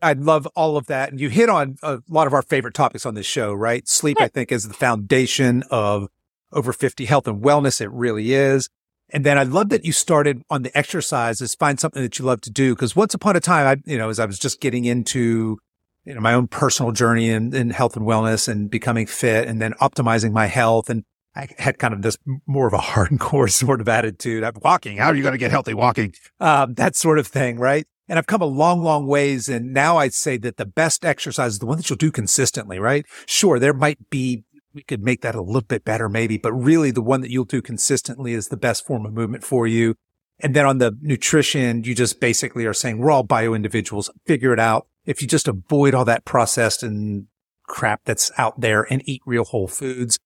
[0.00, 1.10] I love all of that.
[1.10, 3.88] And you hit on a lot of our favorite topics on this show, right?
[3.88, 6.08] Sleep, I think, is the foundation of
[6.52, 7.80] over 50 health and wellness.
[7.80, 8.68] It really is.
[9.12, 12.42] And then I love that you started on the exercises, find something that you love
[12.42, 12.76] to do.
[12.76, 15.58] Cause once upon a time, I, you know, as I was just getting into,
[16.04, 19.60] you know, my own personal journey in, in health and wellness and becoming fit and
[19.60, 20.88] then optimizing my health.
[20.88, 21.02] And
[21.34, 22.16] I had kind of this
[22.46, 24.44] more of a hardcore sort of attitude.
[24.44, 24.98] I'm walking.
[24.98, 26.14] How are you going to get healthy walking?
[26.40, 27.58] Um, that sort of thing.
[27.58, 27.86] Right.
[28.08, 29.48] And I've come a long, long ways.
[29.48, 32.80] And now I'd say that the best exercise is the one that you'll do consistently,
[32.80, 33.06] right?
[33.26, 33.60] Sure.
[33.60, 37.02] There might be, we could make that a little bit better maybe, but really the
[37.02, 39.94] one that you'll do consistently is the best form of movement for you.
[40.40, 44.10] And then on the nutrition, you just basically are saying we're all bio individuals.
[44.26, 44.88] Figure it out.
[45.04, 47.26] If you just avoid all that processed and
[47.68, 50.18] crap that's out there and eat real whole foods,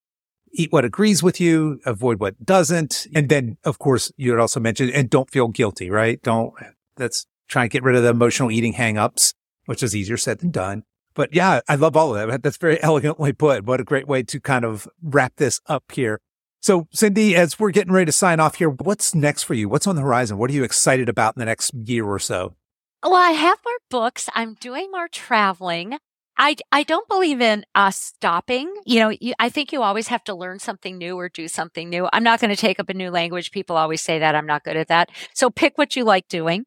[0.54, 3.06] eat what agrees with you, avoid what doesn't.
[3.14, 6.22] And then, of course, you had also mentioned, and don't feel guilty, right?
[6.22, 6.54] Don't,
[6.96, 9.34] that's trying to get rid of the emotional eating hangups,
[9.66, 10.84] which is easier said than done.
[11.14, 12.42] But yeah, I love all of that.
[12.42, 13.64] That's very elegantly put.
[13.64, 16.20] What a great way to kind of wrap this up here.
[16.60, 19.68] So, Cyndi, as we're getting ready to sign off here, what's next for you?
[19.68, 20.38] What's on the horizon?
[20.38, 22.54] What are you excited about in the next year or so?
[23.02, 24.30] Well, I have more books.
[24.34, 25.98] I'm doing more traveling.
[26.36, 28.72] I, I don't believe in uh, stopping.
[28.84, 31.88] You know, you, I think you always have to learn something new or do something
[31.88, 32.08] new.
[32.12, 33.52] I'm not going to take up a new language.
[33.52, 34.34] People always say that.
[34.34, 35.10] I'm not good at that.
[35.32, 36.64] So pick what you like doing.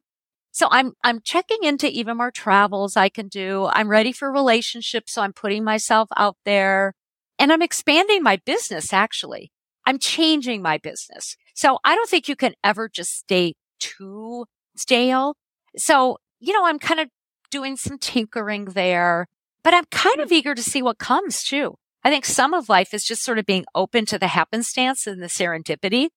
[0.52, 3.66] So I'm, I'm checking into even more travels I can do.
[3.66, 5.12] I'm ready for relationships.
[5.12, 6.94] So I'm putting myself out there
[7.38, 8.92] and I'm expanding my business.
[8.92, 9.52] Actually,
[9.86, 11.36] I'm changing my business.
[11.54, 14.46] So I don't think you can ever just stay too
[14.76, 15.36] stale.
[15.76, 17.08] So, you know, I'm kind of
[17.50, 19.26] doing some tinkering there,
[19.68, 21.74] but I'm kind of eager to see what comes too.
[22.02, 25.22] I think some of life is just sort of being open to the happenstance and
[25.22, 26.08] the serendipity.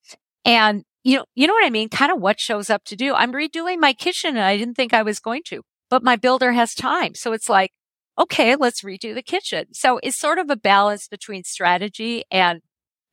[0.46, 1.90] And you know, you know what I mean?
[1.90, 3.14] Kind of what shows up to do.
[3.14, 6.54] I'm redoing my kitchen and I didn't think I was going to, but my builder
[6.54, 7.14] has time.
[7.14, 7.72] So it's like,
[8.18, 9.74] okay, let's redo the kitchen.
[9.74, 12.62] So it's sort of a balance between strategy and,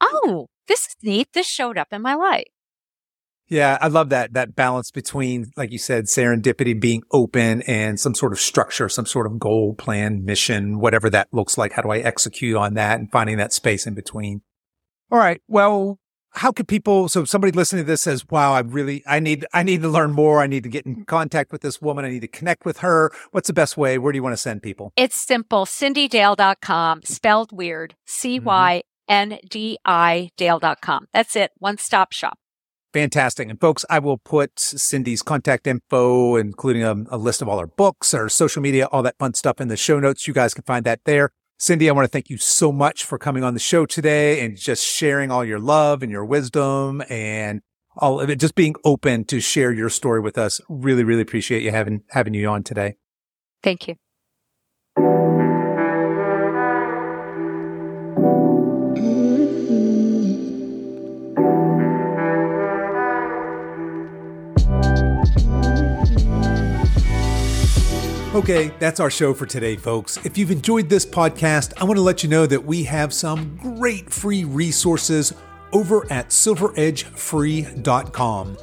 [0.01, 1.30] oh, this is neat.
[1.32, 2.45] This showed up in my life.
[3.49, 8.14] Yeah, I love that that balance between, like you said, serendipity, being open, and some
[8.14, 11.72] sort of structure, some sort of goal, plan, mission, whatever that looks like.
[11.72, 14.42] How do I execute on that, and finding that space in between.
[15.11, 15.40] All right.
[15.49, 15.99] Well,
[16.32, 17.09] how could people?
[17.09, 20.12] So somebody listening to this says, "Wow, I really, I need, I need to learn
[20.12, 20.42] more.
[20.42, 22.05] I need to get in contact with this woman.
[22.05, 23.11] I need to connect with her.
[23.30, 23.96] What's the best way?
[23.96, 25.64] Where do you want to send people?" It's simple.
[25.64, 27.92] CyndiDale.com, spelled weird.
[27.92, 28.05] Mm-hmm.
[28.07, 31.07] C Y N D I Dale.com.
[31.14, 31.53] That's it.
[31.59, 32.38] One stop shop.
[32.93, 33.49] Fantastic.
[33.49, 37.66] And folks, I will put Cyndi's contact info, including a, a, list of all her
[37.66, 40.26] books, her social media, all that fun stuff in the show notes.
[40.26, 41.30] You guys can find that there.
[41.59, 44.57] Cindy, I want to thank you so much for coming on the show today and
[44.57, 47.61] just sharing all your love and your wisdom and
[47.97, 50.61] all of it, just being open to share your story with us.
[50.68, 52.95] Really, really appreciate you having, having you on today.
[53.62, 53.97] Thank you.
[68.39, 70.24] Okay, that's our show for today, folks.
[70.24, 73.57] If you've enjoyed this podcast, I want to let you know that we have some
[73.57, 75.34] great free resources
[75.72, 78.59] over at silveredgefree.com.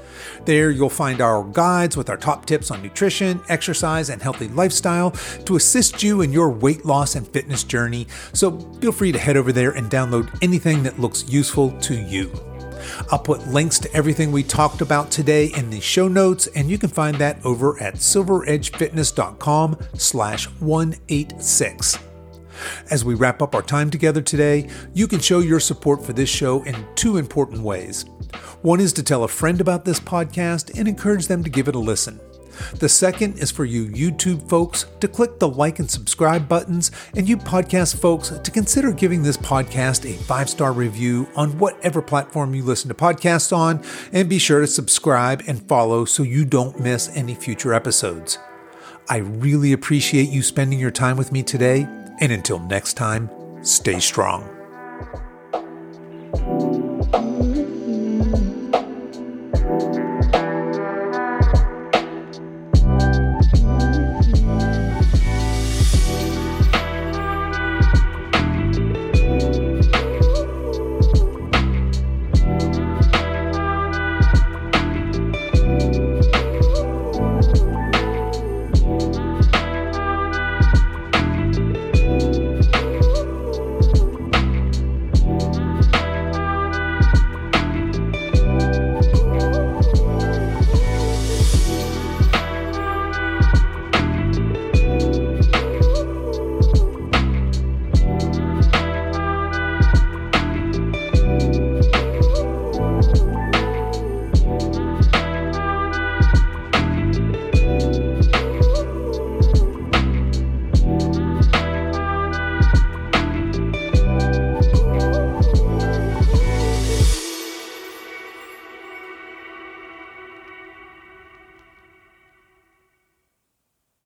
[0.46, 5.12] There you'll find our guides with our top tips on nutrition, exercise, and healthy lifestyle
[5.44, 8.08] to assist you in your weight loss and fitness journey.
[8.32, 12.32] So feel free to head over there and download anything that looks useful to you.
[13.12, 16.78] I'll put links to everything we talked about today in the show notes, and you
[16.78, 22.00] can find that over at silveredgefitness.com slash 186.
[22.90, 26.30] As we wrap up our time together today, you can show your support for this
[26.30, 28.06] show in two important ways.
[28.62, 31.76] One is to tell a friend about this podcast and encourage them to give it
[31.76, 32.20] a listen.
[32.76, 37.28] The second is for you YouTube folks to click the like and subscribe buttons, and
[37.28, 42.54] you podcast folks to consider giving this podcast a five star review on whatever platform
[42.54, 46.80] you listen to podcasts on, and be sure to subscribe and follow so you don't
[46.80, 48.38] miss any future episodes.
[49.08, 51.88] I really appreciate you spending your time with me today,
[52.20, 53.30] and until next time,
[53.64, 54.50] stay strong.